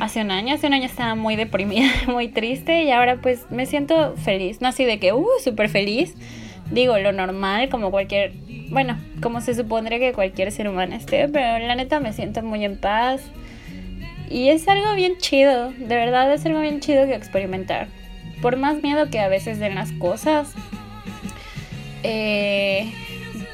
hace 0.00 0.22
un 0.22 0.30
año. 0.30 0.54
Hace 0.54 0.66
un 0.66 0.74
año 0.74 0.86
estaba 0.86 1.14
muy 1.14 1.36
deprimida, 1.36 1.90
muy 2.06 2.28
triste 2.28 2.84
y 2.84 2.90
ahora 2.90 3.16
pues 3.16 3.50
me 3.50 3.66
siento 3.66 4.16
feliz. 4.16 4.60
No 4.60 4.68
así 4.68 4.84
de 4.84 4.98
que, 4.98 5.12
uh, 5.12 5.26
súper 5.42 5.68
feliz. 5.68 6.14
Digo, 6.70 6.98
lo 6.98 7.12
normal, 7.12 7.68
como 7.68 7.90
cualquier, 7.90 8.32
bueno, 8.70 8.98
como 9.20 9.40
se 9.40 9.54
supondría 9.54 9.98
que 9.98 10.12
cualquier 10.12 10.50
ser 10.52 10.68
humano 10.68 10.96
esté, 10.96 11.28
pero 11.28 11.58
la 11.58 11.74
neta 11.74 12.00
me 12.00 12.12
siento 12.12 12.42
muy 12.42 12.64
en 12.64 12.78
paz. 12.78 13.22
Y 14.30 14.48
es 14.48 14.68
algo 14.68 14.94
bien 14.94 15.18
chido, 15.18 15.72
de 15.72 15.96
verdad 15.96 16.32
es 16.32 16.46
algo 16.46 16.60
bien 16.60 16.80
chido 16.80 17.06
que 17.06 17.14
experimentar 17.14 17.88
por 18.40 18.56
más 18.56 18.82
miedo 18.82 19.10
que 19.10 19.20
a 19.20 19.28
veces 19.28 19.58
den 19.58 19.74
las 19.74 19.92
cosas. 19.92 20.52
Eh, 22.02 22.90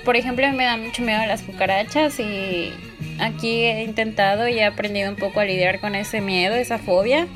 por 0.05 0.16
ejemplo, 0.16 0.50
me 0.52 0.64
da 0.64 0.76
mucho 0.76 1.02
miedo 1.02 1.24
las 1.26 1.42
cucarachas 1.42 2.18
y 2.20 2.72
aquí 3.18 3.64
he 3.64 3.83
intentado 3.83 4.48
y 4.48 4.59
he 4.59 4.64
aprendido 4.64 5.11
un 5.11 5.16
poco 5.16 5.40
a 5.40 5.44
lidiar 5.44 5.81
con 5.81 5.94
ese 5.94 6.20
miedo, 6.20 6.55
esa 6.55 6.79
fobia. 6.79 7.26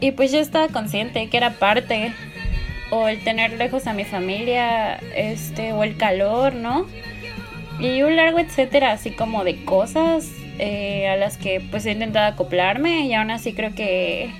Y 0.00 0.12
pues 0.12 0.32
yo 0.32 0.40
estaba 0.40 0.68
consciente 0.68 1.28
que 1.30 1.36
era 1.36 1.52
parte 1.52 2.12
o 2.90 3.08
el 3.08 3.22
tener 3.22 3.52
lejos 3.54 3.86
a 3.86 3.92
mi 3.92 4.04
familia, 4.04 4.96
este 5.16 5.72
o 5.72 5.82
el 5.84 5.96
calor, 5.96 6.54
¿no? 6.54 6.86
Y 7.80 8.02
un 8.02 8.16
largo 8.16 8.38
etcétera, 8.38 8.92
así 8.92 9.10
como 9.10 9.44
de 9.44 9.64
cosas 9.64 10.30
eh, 10.58 11.08
a 11.08 11.16
las 11.16 11.36
que 11.36 11.60
pues 11.70 11.84
he 11.86 11.92
intentado 11.92 12.26
acoplarme 12.26 13.06
y 13.06 13.14
aún 13.14 13.30
así 13.30 13.52
creo 13.52 13.74
que 13.74 14.30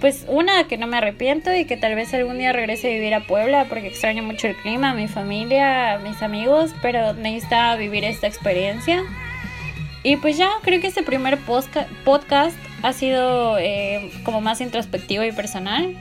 pues 0.00 0.26
una, 0.28 0.68
que 0.68 0.78
no 0.78 0.86
me 0.86 0.96
arrepiento 0.96 1.52
y 1.52 1.64
que 1.64 1.76
tal 1.76 1.96
vez 1.96 2.14
algún 2.14 2.38
día 2.38 2.52
regrese 2.52 2.88
a 2.88 2.94
vivir 2.94 3.14
a 3.14 3.26
Puebla 3.26 3.66
porque 3.68 3.88
extraño 3.88 4.22
mucho 4.22 4.46
el 4.46 4.54
clima, 4.56 4.94
mi 4.94 5.08
familia, 5.08 5.98
mis 5.98 6.22
amigos, 6.22 6.72
pero 6.82 7.14
necesitaba 7.14 7.74
vivir 7.74 8.04
esta 8.04 8.28
experiencia. 8.28 9.02
Y 10.04 10.16
pues 10.16 10.36
ya, 10.36 10.50
creo 10.62 10.80
que 10.80 10.86
este 10.86 11.02
primer 11.02 11.38
podcast 12.04 12.56
ha 12.82 12.92
sido 12.92 13.58
eh, 13.58 14.12
como 14.22 14.40
más 14.40 14.60
introspectivo 14.60 15.24
y 15.24 15.32
personal. 15.32 15.96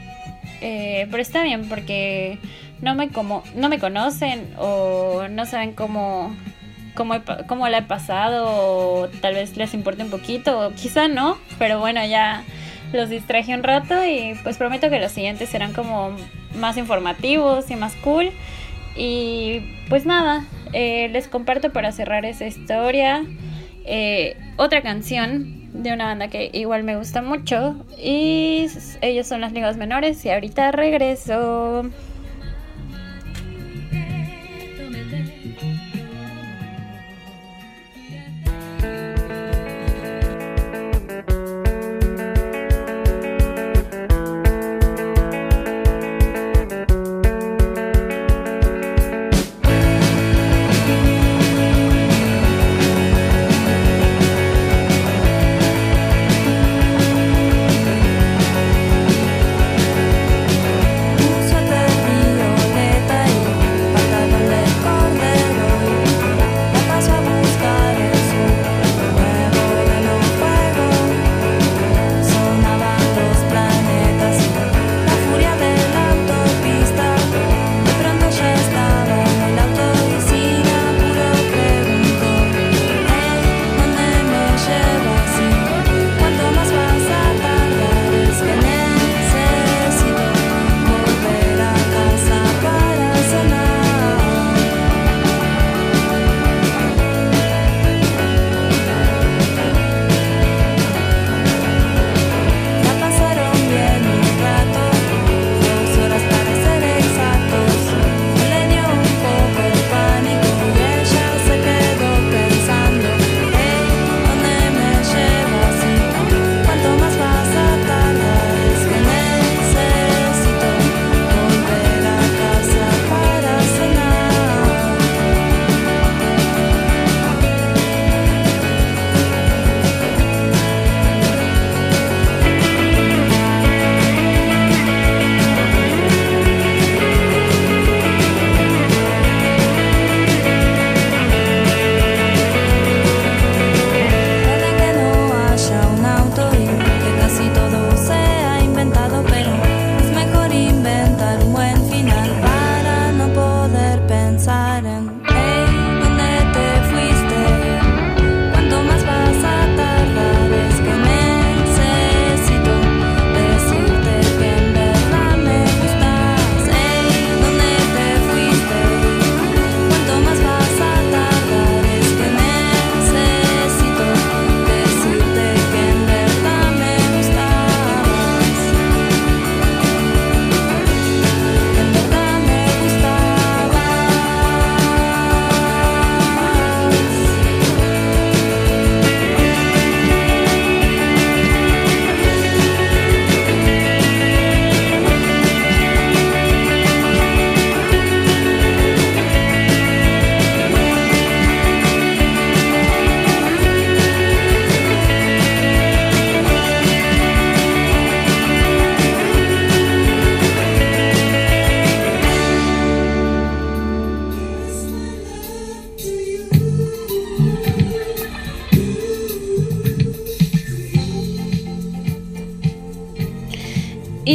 Eh, 0.61 1.07
pero 1.11 1.21
está 1.21 1.43
bien 1.43 1.69
porque 1.69 2.39
no 2.81 2.95
me, 2.95 3.09
como, 3.09 3.43
no 3.55 3.69
me 3.69 3.79
conocen 3.79 4.47
o 4.57 5.27
no 5.29 5.45
saben 5.45 5.73
cómo, 5.73 6.35
cómo, 6.95 7.15
cómo 7.47 7.67
la 7.67 7.79
he 7.79 7.83
pasado 7.83 8.45
o 8.47 9.07
tal 9.21 9.35
vez 9.35 9.55
les 9.57 9.73
importe 9.73 10.03
un 10.03 10.09
poquito 10.09 10.67
o 10.67 10.71
quizá 10.71 11.07
no, 11.07 11.37
pero 11.59 11.79
bueno, 11.79 12.05
ya 12.05 12.43
los 12.93 13.09
distraje 13.09 13.53
un 13.53 13.63
rato 13.63 14.03
y 14.05 14.35
pues 14.43 14.57
prometo 14.57 14.89
que 14.89 14.99
los 14.99 15.11
siguientes 15.11 15.49
serán 15.49 15.73
como 15.73 16.11
más 16.55 16.77
informativos 16.77 17.69
y 17.69 17.75
más 17.75 17.95
cool. 17.97 18.31
Y 18.95 19.61
pues 19.89 20.05
nada, 20.05 20.45
eh, 20.73 21.09
les 21.09 21.27
comparto 21.27 21.71
para 21.71 21.91
cerrar 21.91 22.25
esa 22.25 22.45
historia 22.47 23.23
eh, 23.89 24.35
otra 24.57 24.81
canción 24.81 25.56
de 25.77 25.93
una 25.93 26.05
banda 26.05 26.27
que 26.27 26.49
igual 26.53 26.83
me 26.83 26.97
gusta 26.97 27.21
mucho 27.21 27.75
y 27.97 28.67
ellos 29.01 29.27
son 29.27 29.41
las 29.41 29.53
ligas 29.53 29.77
menores 29.77 30.23
y 30.25 30.29
ahorita 30.29 30.71
regreso. 30.71 31.89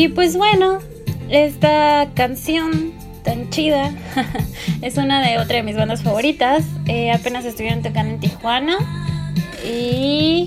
Y 0.02 0.08
pues 0.08 0.36
bueno, 0.36 0.80
esta 1.30 2.08
canción 2.14 2.92
tan 3.22 3.50
chida 3.50 3.92
es 4.82 4.96
una 4.96 5.24
de 5.24 5.38
otra 5.38 5.58
de 5.58 5.62
mis 5.62 5.76
bandas 5.76 6.02
favoritas. 6.02 6.64
Eh, 6.86 7.12
apenas 7.12 7.44
estuvieron 7.44 7.84
tocando 7.84 8.14
en 8.14 8.18
Tijuana 8.18 8.78
y 9.64 10.46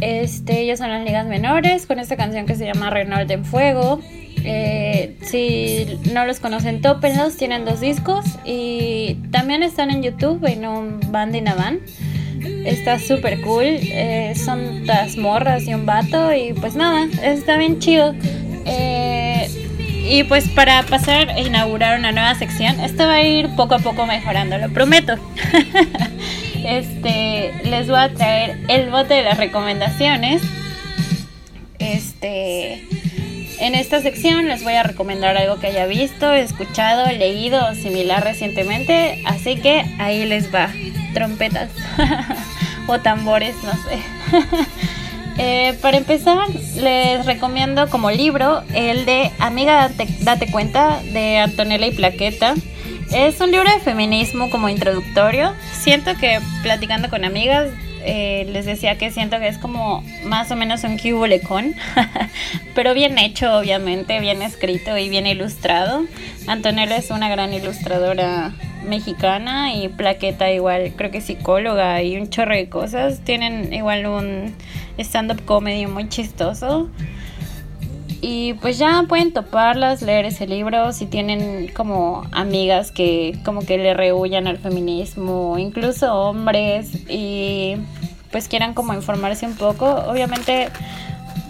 este, 0.00 0.60
ellos 0.60 0.78
son 0.78 0.90
las 0.90 1.04
ligas 1.04 1.26
menores 1.26 1.88
con 1.88 1.98
esta 1.98 2.16
canción 2.16 2.46
que 2.46 2.54
se 2.54 2.66
llama 2.66 2.88
Renault 2.90 3.28
en 3.32 3.44
Fuego. 3.44 4.00
Eh, 4.44 5.16
si 5.22 5.98
no 6.12 6.24
los 6.24 6.38
conocen, 6.38 6.80
tópenlos. 6.80 7.36
Tienen 7.36 7.64
dos 7.64 7.80
discos 7.80 8.24
y 8.44 9.16
también 9.32 9.64
están 9.64 9.90
en 9.90 10.04
YouTube 10.04 10.44
en 10.46 10.68
un 10.68 11.00
band 11.10 11.34
in 11.34 11.48
a. 11.48 11.78
Está 12.64 13.00
súper 13.00 13.40
cool. 13.40 13.64
Eh, 13.64 14.34
son 14.36 14.86
las 14.86 15.16
morras 15.16 15.64
y 15.64 15.74
un 15.74 15.84
vato. 15.84 16.32
Y 16.32 16.52
pues 16.52 16.76
nada, 16.76 17.08
está 17.24 17.56
bien 17.56 17.80
chido. 17.80 18.14
Eh, 18.64 19.50
y 20.06 20.24
pues 20.24 20.48
para 20.48 20.82
pasar 20.82 21.30
e 21.30 21.42
inaugurar 21.42 21.98
una 21.98 22.12
nueva 22.12 22.34
sección, 22.34 22.78
esto 22.80 23.06
va 23.06 23.14
a 23.14 23.22
ir 23.22 23.48
poco 23.56 23.74
a 23.74 23.78
poco 23.78 24.06
mejorando, 24.06 24.58
lo 24.58 24.70
prometo. 24.70 25.14
este, 26.64 27.52
les 27.64 27.88
voy 27.88 27.98
a 27.98 28.12
traer 28.12 28.58
el 28.68 28.90
bote 28.90 29.14
de 29.14 29.22
las 29.22 29.38
recomendaciones. 29.38 30.42
Este, 31.78 32.86
en 33.60 33.74
esta 33.74 34.00
sección 34.02 34.48
les 34.48 34.62
voy 34.62 34.74
a 34.74 34.82
recomendar 34.82 35.36
algo 35.36 35.58
que 35.58 35.68
haya 35.68 35.86
visto, 35.86 36.32
escuchado, 36.32 37.10
leído 37.10 37.66
o 37.66 37.74
similar 37.74 38.22
recientemente, 38.22 39.22
así 39.24 39.56
que 39.56 39.84
ahí 39.98 40.26
les 40.26 40.54
va. 40.54 40.70
Trompetas 41.14 41.70
o 42.86 43.00
tambores, 43.00 43.54
no 43.62 43.72
sé. 43.72 43.98
Eh, 45.36 45.76
para 45.82 45.96
empezar, 45.96 46.48
les 46.76 47.26
recomiendo 47.26 47.88
como 47.90 48.10
libro 48.10 48.62
el 48.72 49.04
de 49.04 49.32
Amiga 49.40 49.88
Date, 49.88 50.08
Date 50.20 50.46
Cuenta 50.50 51.00
de 51.12 51.38
Antonella 51.38 51.86
y 51.86 51.92
Plaqueta. 51.92 52.54
Es 53.12 53.40
un 53.40 53.50
libro 53.50 53.70
de 53.70 53.80
feminismo 53.80 54.48
como 54.50 54.68
introductorio. 54.68 55.52
Siento 55.72 56.12
que 56.18 56.40
platicando 56.62 57.10
con 57.10 57.24
amigas 57.24 57.70
eh, 58.06 58.46
les 58.52 58.66
decía 58.66 58.98
que 58.98 59.10
siento 59.10 59.38
que 59.38 59.48
es 59.48 59.58
como 59.58 60.04
más 60.24 60.50
o 60.50 60.56
menos 60.56 60.84
un 60.84 60.98
cubulecón, 60.98 61.74
pero 62.74 62.92
bien 62.92 63.18
hecho, 63.18 63.58
obviamente, 63.58 64.20
bien 64.20 64.42
escrito 64.42 64.96
y 64.98 65.08
bien 65.08 65.26
ilustrado. 65.26 66.04
Antonella 66.46 66.96
es 66.96 67.10
una 67.10 67.28
gran 67.28 67.54
ilustradora 67.54 68.52
mexicana 68.84 69.74
y 69.74 69.88
Plaqueta 69.88 70.50
igual, 70.50 70.92
creo 70.96 71.10
que 71.10 71.20
psicóloga 71.20 72.02
y 72.02 72.16
un 72.16 72.28
chorro 72.30 72.54
de 72.54 72.68
cosas. 72.68 73.20
Tienen 73.20 73.72
igual 73.72 74.06
un 74.06 74.54
stand-up 74.98 75.44
comedy 75.44 75.86
muy 75.86 76.08
chistoso. 76.08 76.88
Y 78.20 78.54
pues 78.54 78.78
ya 78.78 79.04
pueden 79.06 79.34
toparlas, 79.34 80.00
leer 80.00 80.24
ese 80.24 80.46
libro 80.46 80.92
si 80.92 81.04
tienen 81.04 81.68
como 81.68 82.24
amigas 82.32 82.90
que 82.90 83.38
como 83.44 83.60
que 83.66 83.76
le 83.76 83.92
rehuyan 83.92 84.46
al 84.46 84.56
feminismo, 84.56 85.58
incluso 85.58 86.14
hombres 86.14 86.90
y 87.06 87.76
pues 88.32 88.48
quieran 88.48 88.72
como 88.72 88.94
informarse 88.94 89.44
un 89.44 89.54
poco. 89.56 89.86
Obviamente, 89.86 90.70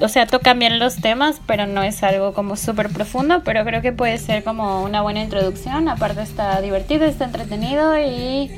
o 0.00 0.08
sea, 0.08 0.26
tocan 0.26 0.58
bien 0.58 0.78
los 0.78 0.96
temas, 0.96 1.40
pero 1.46 1.66
no 1.66 1.82
es 1.82 2.02
algo 2.02 2.34
como 2.34 2.56
súper 2.56 2.90
profundo, 2.90 3.42
pero 3.44 3.64
creo 3.64 3.80
que 3.82 3.92
puede 3.92 4.18
ser 4.18 4.44
como 4.44 4.82
una 4.82 5.02
buena 5.02 5.22
introducción. 5.22 5.88
Aparte 5.88 6.22
está 6.22 6.60
divertido, 6.60 7.04
está 7.04 7.24
entretenido 7.24 7.98
y 7.98 8.50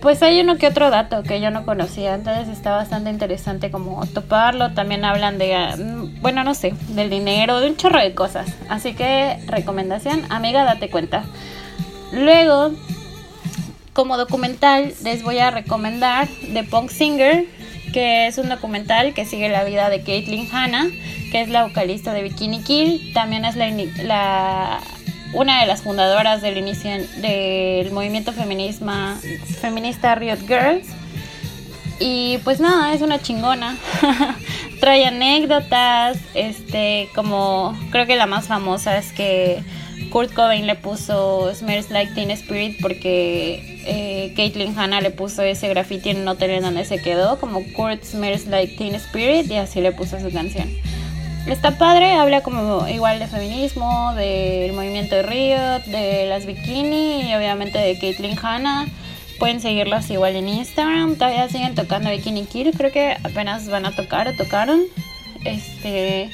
pues 0.00 0.22
hay 0.22 0.40
uno 0.40 0.56
que 0.56 0.66
otro 0.66 0.90
dato 0.90 1.22
que 1.22 1.40
yo 1.40 1.50
no 1.50 1.66
conocía, 1.66 2.14
entonces 2.14 2.48
está 2.48 2.70
bastante 2.70 3.10
interesante 3.10 3.70
como 3.70 4.04
toparlo. 4.06 4.72
También 4.72 5.04
hablan 5.04 5.38
de, 5.38 5.54
mm, 5.76 6.22
bueno, 6.22 6.42
no 6.42 6.54
sé, 6.54 6.74
del 6.88 7.10
dinero, 7.10 7.60
de 7.60 7.68
un 7.68 7.76
chorro 7.76 8.00
de 8.00 8.14
cosas. 8.14 8.48
Así 8.68 8.94
que 8.94 9.38
recomendación, 9.46 10.24
amiga, 10.30 10.64
date 10.64 10.88
cuenta. 10.88 11.24
Luego, 12.12 12.72
como 13.92 14.16
documental, 14.16 14.94
les 15.04 15.22
voy 15.22 15.38
a 15.38 15.50
recomendar 15.50 16.28
The 16.52 16.64
Punk 16.64 16.90
Singer, 16.90 17.44
que 17.92 18.26
es 18.26 18.38
un 18.38 18.48
documental 18.48 19.14
que 19.14 19.24
sigue 19.24 19.48
la 19.48 19.64
vida 19.64 19.90
de 19.90 20.02
Caitlyn 20.02 20.48
Hanna, 20.52 20.88
que 21.30 21.40
es 21.40 21.48
la 21.48 21.64
vocalista 21.64 22.12
de 22.12 22.22
Bikini 22.22 22.62
Kill. 22.62 23.12
También 23.12 23.44
es 23.44 23.56
la, 23.56 24.80
una 25.32 25.60
de 25.60 25.66
las 25.66 25.82
fundadoras 25.82 26.42
del 26.42 26.58
inicio 26.58 26.90
del 27.16 27.90
movimiento 27.92 28.32
feminista 28.32 30.14
Riot 30.14 30.40
Girls. 30.46 30.88
Y 31.98 32.38
pues 32.38 32.60
nada, 32.60 32.94
es 32.94 33.02
una 33.02 33.20
chingona. 33.20 33.76
Trae 34.80 35.04
anécdotas, 35.04 36.16
este, 36.34 37.10
como 37.14 37.78
creo 37.90 38.06
que 38.06 38.16
la 38.16 38.26
más 38.26 38.46
famosa 38.46 38.96
es 38.96 39.12
que 39.12 39.62
Kurt 40.10 40.32
Cobain 40.32 40.66
le 40.66 40.74
puso 40.74 41.54
Smells 41.54 41.90
Like 41.90 42.14
Teen 42.14 42.30
Spirit 42.30 42.78
porque 42.80 43.82
eh, 43.86 44.32
Caitlyn 44.36 44.78
Hanna 44.78 45.00
le 45.00 45.10
puso 45.10 45.42
ese 45.42 45.68
graffiti 45.68 46.10
en 46.10 46.18
un 46.18 46.28
hotel 46.28 46.50
en 46.50 46.62
donde 46.62 46.84
se 46.84 47.00
quedó, 47.00 47.38
como 47.38 47.62
Kurt 47.72 48.02
Smells 48.04 48.46
Like 48.46 48.76
Teen 48.76 48.94
Spirit, 48.94 49.50
y 49.50 49.56
así 49.56 49.80
le 49.80 49.92
puso 49.92 50.18
su 50.20 50.32
canción. 50.32 50.68
Está 51.46 51.78
padre, 51.78 52.12
habla 52.12 52.42
como 52.42 52.86
igual 52.88 53.18
de 53.18 53.26
feminismo, 53.26 54.14
del 54.14 54.72
movimiento 54.72 55.16
de 55.16 55.22
Riot, 55.22 55.84
de 55.86 56.26
las 56.28 56.46
bikini 56.46 57.30
y 57.30 57.34
obviamente 57.34 57.78
de 57.78 57.98
Caitlyn 57.98 58.38
Hanna. 58.40 58.86
Pueden 59.38 59.60
seguirlas 59.60 60.10
igual 60.10 60.36
en 60.36 60.48
Instagram. 60.50 61.14
Todavía 61.14 61.48
siguen 61.48 61.74
tocando 61.74 62.10
Bikini 62.10 62.44
Kill. 62.44 62.72
Creo 62.76 62.92
que 62.92 63.16
apenas 63.24 63.68
van 63.68 63.86
a 63.86 63.96
tocar 63.96 64.28
o 64.28 64.36
tocaron. 64.36 64.82
Este. 65.44 66.30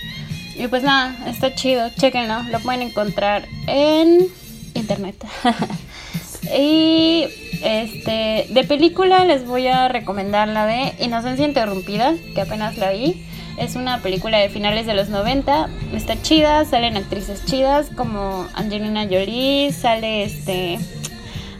Y 0.58 0.68
pues 0.68 0.82
nada, 0.82 1.16
está 1.28 1.54
chido. 1.54 1.90
Chequenlo. 1.90 2.42
Lo 2.44 2.60
pueden 2.60 2.82
encontrar 2.82 3.46
en 3.66 4.28
internet. 4.74 5.16
y 6.58 7.26
este. 7.62 8.46
De 8.48 8.64
película 8.66 9.24
les 9.24 9.46
voy 9.46 9.66
a 9.66 9.88
recomendar 9.88 10.48
la 10.48 10.66
de 10.66 10.94
Inocencia 11.00 11.46
Interrumpida, 11.46 12.14
que 12.34 12.40
apenas 12.40 12.78
la 12.78 12.92
vi. 12.92 13.26
Es 13.58 13.74
una 13.74 14.02
película 14.02 14.38
de 14.38 14.48
finales 14.48 14.86
de 14.86 14.94
los 14.94 15.08
90. 15.08 15.68
Está 15.94 16.20
chida, 16.20 16.64
salen 16.64 16.96
actrices 16.96 17.44
chidas 17.44 17.88
como 17.96 18.46
Angelina 18.54 19.04
Jolie, 19.04 19.72
sale 19.72 20.24
este... 20.24 20.78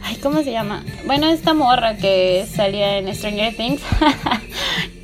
Ay, 0.03 0.15
¿cómo 0.17 0.41
se 0.43 0.51
llama? 0.51 0.83
Bueno, 1.05 1.27
esta 1.27 1.53
morra 1.53 1.97
que 1.97 2.47
salía 2.55 2.97
en 2.97 3.13
Stranger 3.13 3.55
Things. 3.55 3.81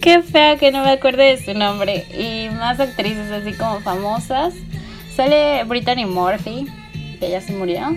Qué 0.03 0.21
fea 0.21 0.57
que 0.57 0.71
no 0.71 0.83
me 0.83 0.91
acuerdo 0.91 1.23
de 1.23 1.43
su 1.43 1.53
nombre. 1.53 2.05
Y 2.13 2.49
más 2.53 2.79
actrices 2.79 3.31
así 3.31 3.53
como 3.53 3.79
famosas. 3.79 4.53
Sale 5.15 5.63
Brittany 5.63 6.05
Murphy, 6.05 6.67
que 7.19 7.29
ya 7.29 7.41
se 7.41 7.53
murió. 7.53 7.95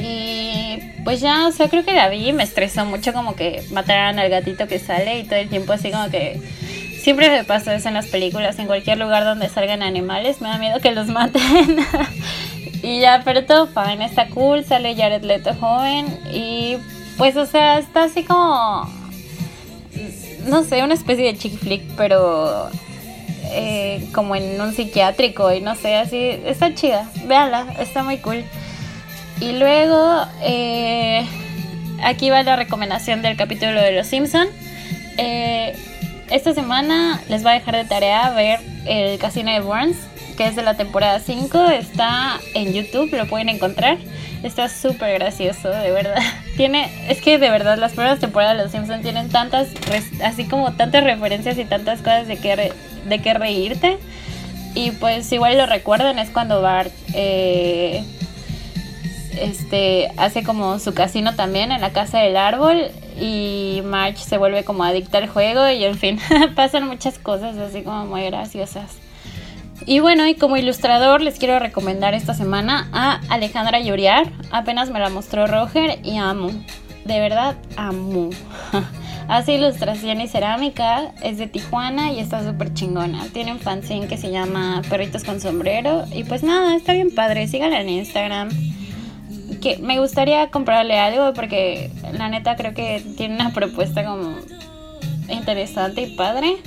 Y 0.00 0.78
pues 1.04 1.20
ya, 1.20 1.46
o 1.46 1.52
sea, 1.52 1.68
creo 1.68 1.84
que 1.84 1.92
la 1.92 2.08
vi 2.08 2.32
me 2.32 2.42
estresó 2.42 2.84
mucho 2.84 3.12
como 3.12 3.36
que 3.36 3.62
mataran 3.70 4.18
al 4.18 4.30
gatito 4.30 4.66
que 4.66 4.78
sale 4.78 5.18
y 5.18 5.24
todo 5.24 5.36
el 5.36 5.48
tiempo 5.48 5.72
así 5.72 5.90
como 5.90 6.08
que 6.08 6.40
Siempre 7.08 7.30
me 7.30 7.44
pasa 7.44 7.74
eso 7.74 7.88
en 7.88 7.94
las 7.94 8.08
películas, 8.08 8.58
en 8.58 8.66
cualquier 8.66 8.98
lugar 8.98 9.24
donde 9.24 9.48
salgan 9.48 9.82
animales, 9.82 10.40
me 10.40 10.48
da 10.48 10.58
miedo 10.58 10.80
que 10.80 10.90
los 10.90 11.06
maten. 11.06 11.78
y 12.82 13.00
ya, 13.00 13.22
pero 13.24 13.46
todo 13.46 13.68
fine, 13.68 14.04
está 14.04 14.28
cool, 14.28 14.64
sale 14.64 14.94
Jared 14.94 15.22
Leto 15.22 15.54
joven 15.54 16.06
y 16.32 16.76
pues, 17.16 17.36
o 17.36 17.46
sea, 17.46 17.78
está 17.78 18.04
así 18.04 18.24
como, 18.24 18.86
no 20.46 20.64
sé, 20.64 20.82
una 20.82 20.94
especie 20.94 21.26
de 21.26 21.38
chick 21.38 21.58
flick, 21.58 21.82
pero 21.96 22.70
eh, 23.50 24.06
como 24.12 24.36
en 24.36 24.60
un 24.60 24.74
psiquiátrico 24.74 25.52
y 25.52 25.60
no 25.60 25.74
sé, 25.74 25.96
así, 25.96 26.18
está 26.44 26.74
chida, 26.74 27.10
véanla, 27.26 27.74
está 27.80 28.02
muy 28.02 28.18
cool. 28.18 28.44
Y 29.40 29.52
luego, 29.52 30.26
eh, 30.42 31.24
aquí 32.02 32.30
va 32.30 32.42
la 32.42 32.56
recomendación 32.56 33.22
del 33.22 33.36
capítulo 33.36 33.80
de 33.80 33.92
Los 33.92 34.06
Simpson. 34.08 34.48
Eh, 35.16 35.76
esta 36.30 36.52
semana 36.52 37.22
les 37.28 37.42
voy 37.42 37.52
a 37.52 37.54
dejar 37.54 37.76
de 37.76 37.84
tarea 37.84 38.30
ver 38.30 38.60
el 38.86 39.18
Casino 39.18 39.50
de 39.50 39.60
Burns, 39.60 39.96
que 40.36 40.46
es 40.46 40.56
de 40.56 40.62
la 40.62 40.76
temporada 40.76 41.20
5. 41.20 41.70
Está 41.70 42.40
en 42.54 42.72
YouTube, 42.72 43.14
lo 43.16 43.26
pueden 43.26 43.48
encontrar. 43.48 43.98
Está 44.42 44.68
súper 44.68 45.18
gracioso, 45.18 45.70
de 45.70 45.90
verdad. 45.90 46.22
Tiene, 46.58 46.90
es 47.08 47.22
que 47.22 47.38
de 47.38 47.50
verdad 47.50 47.78
las 47.78 47.92
primeras 47.92 48.18
temporadas 48.18 48.56
de 48.56 48.64
Los 48.64 48.72
Simpsons 48.72 49.02
tienen 49.02 49.28
tantas, 49.28 49.68
así 50.24 50.44
como 50.48 50.72
tantas 50.72 51.04
referencias 51.04 51.56
y 51.56 51.64
tantas 51.64 52.00
cosas 52.00 52.26
de 52.26 52.36
que, 52.36 52.72
de 53.06 53.22
que 53.22 53.32
reírte. 53.32 53.96
Y 54.74 54.90
pues 54.90 55.30
igual 55.30 55.56
lo 55.56 55.66
recuerdan, 55.66 56.18
es 56.18 56.30
cuando 56.30 56.60
Bart 56.60 56.90
eh, 57.14 58.02
este, 59.40 60.10
hace 60.16 60.42
como 60.42 60.80
su 60.80 60.94
casino 60.94 61.36
también 61.36 61.70
en 61.70 61.80
la 61.80 61.90
casa 61.90 62.18
del 62.18 62.36
árbol 62.36 62.90
y 63.20 63.80
March 63.84 64.16
se 64.16 64.36
vuelve 64.36 64.64
como 64.64 64.82
adicta 64.82 65.18
al 65.18 65.28
juego 65.28 65.68
y 65.68 65.84
en 65.84 65.96
fin, 65.96 66.18
pasan 66.56 66.88
muchas 66.88 67.20
cosas 67.20 67.56
así 67.56 67.82
como 67.82 68.04
muy 68.04 68.24
graciosas. 68.24 68.96
Y 69.88 70.00
bueno, 70.00 70.26
y 70.26 70.34
como 70.34 70.58
ilustrador 70.58 71.22
les 71.22 71.38
quiero 71.38 71.58
recomendar 71.58 72.12
esta 72.12 72.34
semana 72.34 72.90
a 72.92 73.22
Alejandra 73.30 73.80
Lloriar. 73.80 74.30
Apenas 74.50 74.90
me 74.90 74.98
la 74.98 75.08
mostró 75.08 75.46
Roger 75.46 76.00
y 76.04 76.18
amo. 76.18 76.50
De 77.06 77.18
verdad, 77.20 77.56
amo. 77.74 78.28
Hace 79.28 79.54
ilustración 79.54 80.20
y 80.20 80.28
cerámica, 80.28 81.14
es 81.22 81.38
de 81.38 81.46
Tijuana 81.46 82.12
y 82.12 82.20
está 82.20 82.46
súper 82.46 82.74
chingona. 82.74 83.28
Tiene 83.32 83.50
un 83.50 83.60
fanzine 83.60 84.08
que 84.08 84.18
se 84.18 84.30
llama 84.30 84.82
Perritos 84.90 85.24
con 85.24 85.40
Sombrero. 85.40 86.04
Y 86.12 86.24
pues 86.24 86.42
nada, 86.42 86.76
está 86.76 86.92
bien 86.92 87.14
padre. 87.14 87.48
Síganla 87.48 87.80
en 87.80 87.88
Instagram. 87.88 88.50
Que 89.62 89.78
me 89.78 89.98
gustaría 90.00 90.50
comprarle 90.50 90.98
algo 90.98 91.32
porque 91.32 91.90
la 92.12 92.28
neta 92.28 92.56
creo 92.56 92.74
que 92.74 93.02
tiene 93.16 93.36
una 93.36 93.54
propuesta 93.54 94.04
como 94.04 94.36
interesante 95.30 96.02
y 96.02 96.14
padre. 96.14 96.58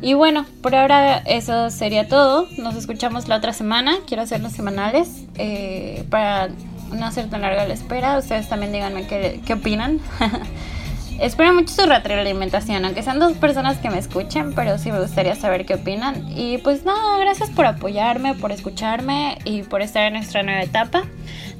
Y 0.00 0.14
bueno, 0.14 0.46
por 0.62 0.74
ahora 0.74 1.18
eso 1.18 1.70
sería 1.70 2.08
todo. 2.08 2.46
Nos 2.56 2.76
escuchamos 2.76 3.28
la 3.28 3.36
otra 3.36 3.52
semana. 3.52 3.96
Quiero 4.06 4.22
hacerlos 4.22 4.52
semanales 4.52 5.24
eh, 5.36 6.04
para 6.10 6.48
no 6.92 7.06
hacer 7.06 7.28
tan 7.28 7.42
larga 7.42 7.66
la 7.66 7.74
espera. 7.74 8.18
Ustedes 8.18 8.48
también 8.48 8.72
díganme 8.72 9.06
qué, 9.06 9.40
qué 9.44 9.54
opinan. 9.54 10.00
Espero 11.18 11.52
mucho 11.52 11.74
su 11.74 11.84
retroalimentación, 11.84 12.84
aunque 12.84 13.02
sean 13.02 13.18
dos 13.18 13.32
personas 13.32 13.78
que 13.78 13.90
me 13.90 13.98
escuchen, 13.98 14.54
pero 14.54 14.78
sí 14.78 14.92
me 14.92 15.00
gustaría 15.00 15.34
saber 15.34 15.66
qué 15.66 15.74
opinan. 15.74 16.24
Y 16.30 16.58
pues 16.58 16.84
nada, 16.84 17.18
gracias 17.18 17.50
por 17.50 17.66
apoyarme, 17.66 18.34
por 18.34 18.52
escucharme 18.52 19.36
y 19.44 19.62
por 19.62 19.82
estar 19.82 20.04
en 20.04 20.12
nuestra 20.12 20.44
nueva 20.44 20.62
etapa. 20.62 21.02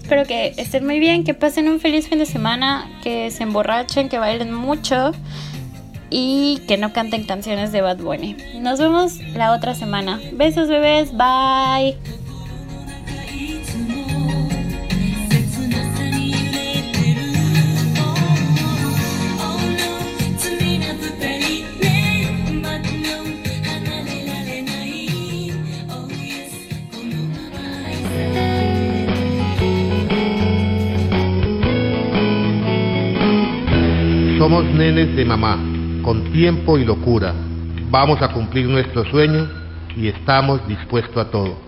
Espero 0.00 0.24
que 0.26 0.54
estén 0.56 0.86
muy 0.86 1.00
bien, 1.00 1.24
que 1.24 1.34
pasen 1.34 1.68
un 1.68 1.80
feliz 1.80 2.08
fin 2.08 2.20
de 2.20 2.26
semana, 2.26 2.88
que 3.02 3.32
se 3.32 3.42
emborrachen, 3.42 4.08
que 4.08 4.18
bailen 4.18 4.54
mucho 4.54 5.10
y 6.10 6.60
que 6.66 6.76
no 6.76 6.92
canten 6.92 7.24
canciones 7.24 7.72
de 7.72 7.80
Bad 7.80 7.98
Bunny. 7.98 8.36
Nos 8.60 8.78
vemos 8.78 9.18
la 9.34 9.52
otra 9.52 9.74
semana. 9.74 10.20
Besos 10.32 10.68
bebés, 10.68 11.12
bye. 11.12 11.96
Somos 34.38 34.64
nenes 34.66 35.16
de 35.16 35.24
mamá, 35.24 35.58
con 36.08 36.32
tiempo 36.32 36.78
y 36.78 36.86
locura. 36.86 37.34
Vamos 37.90 38.22
a 38.22 38.32
cumplir 38.32 38.66
nuestro 38.66 39.04
sueño 39.10 39.46
y 39.94 40.08
estamos 40.08 40.66
dispuestos 40.66 41.18
a 41.18 41.30
todo. 41.30 41.67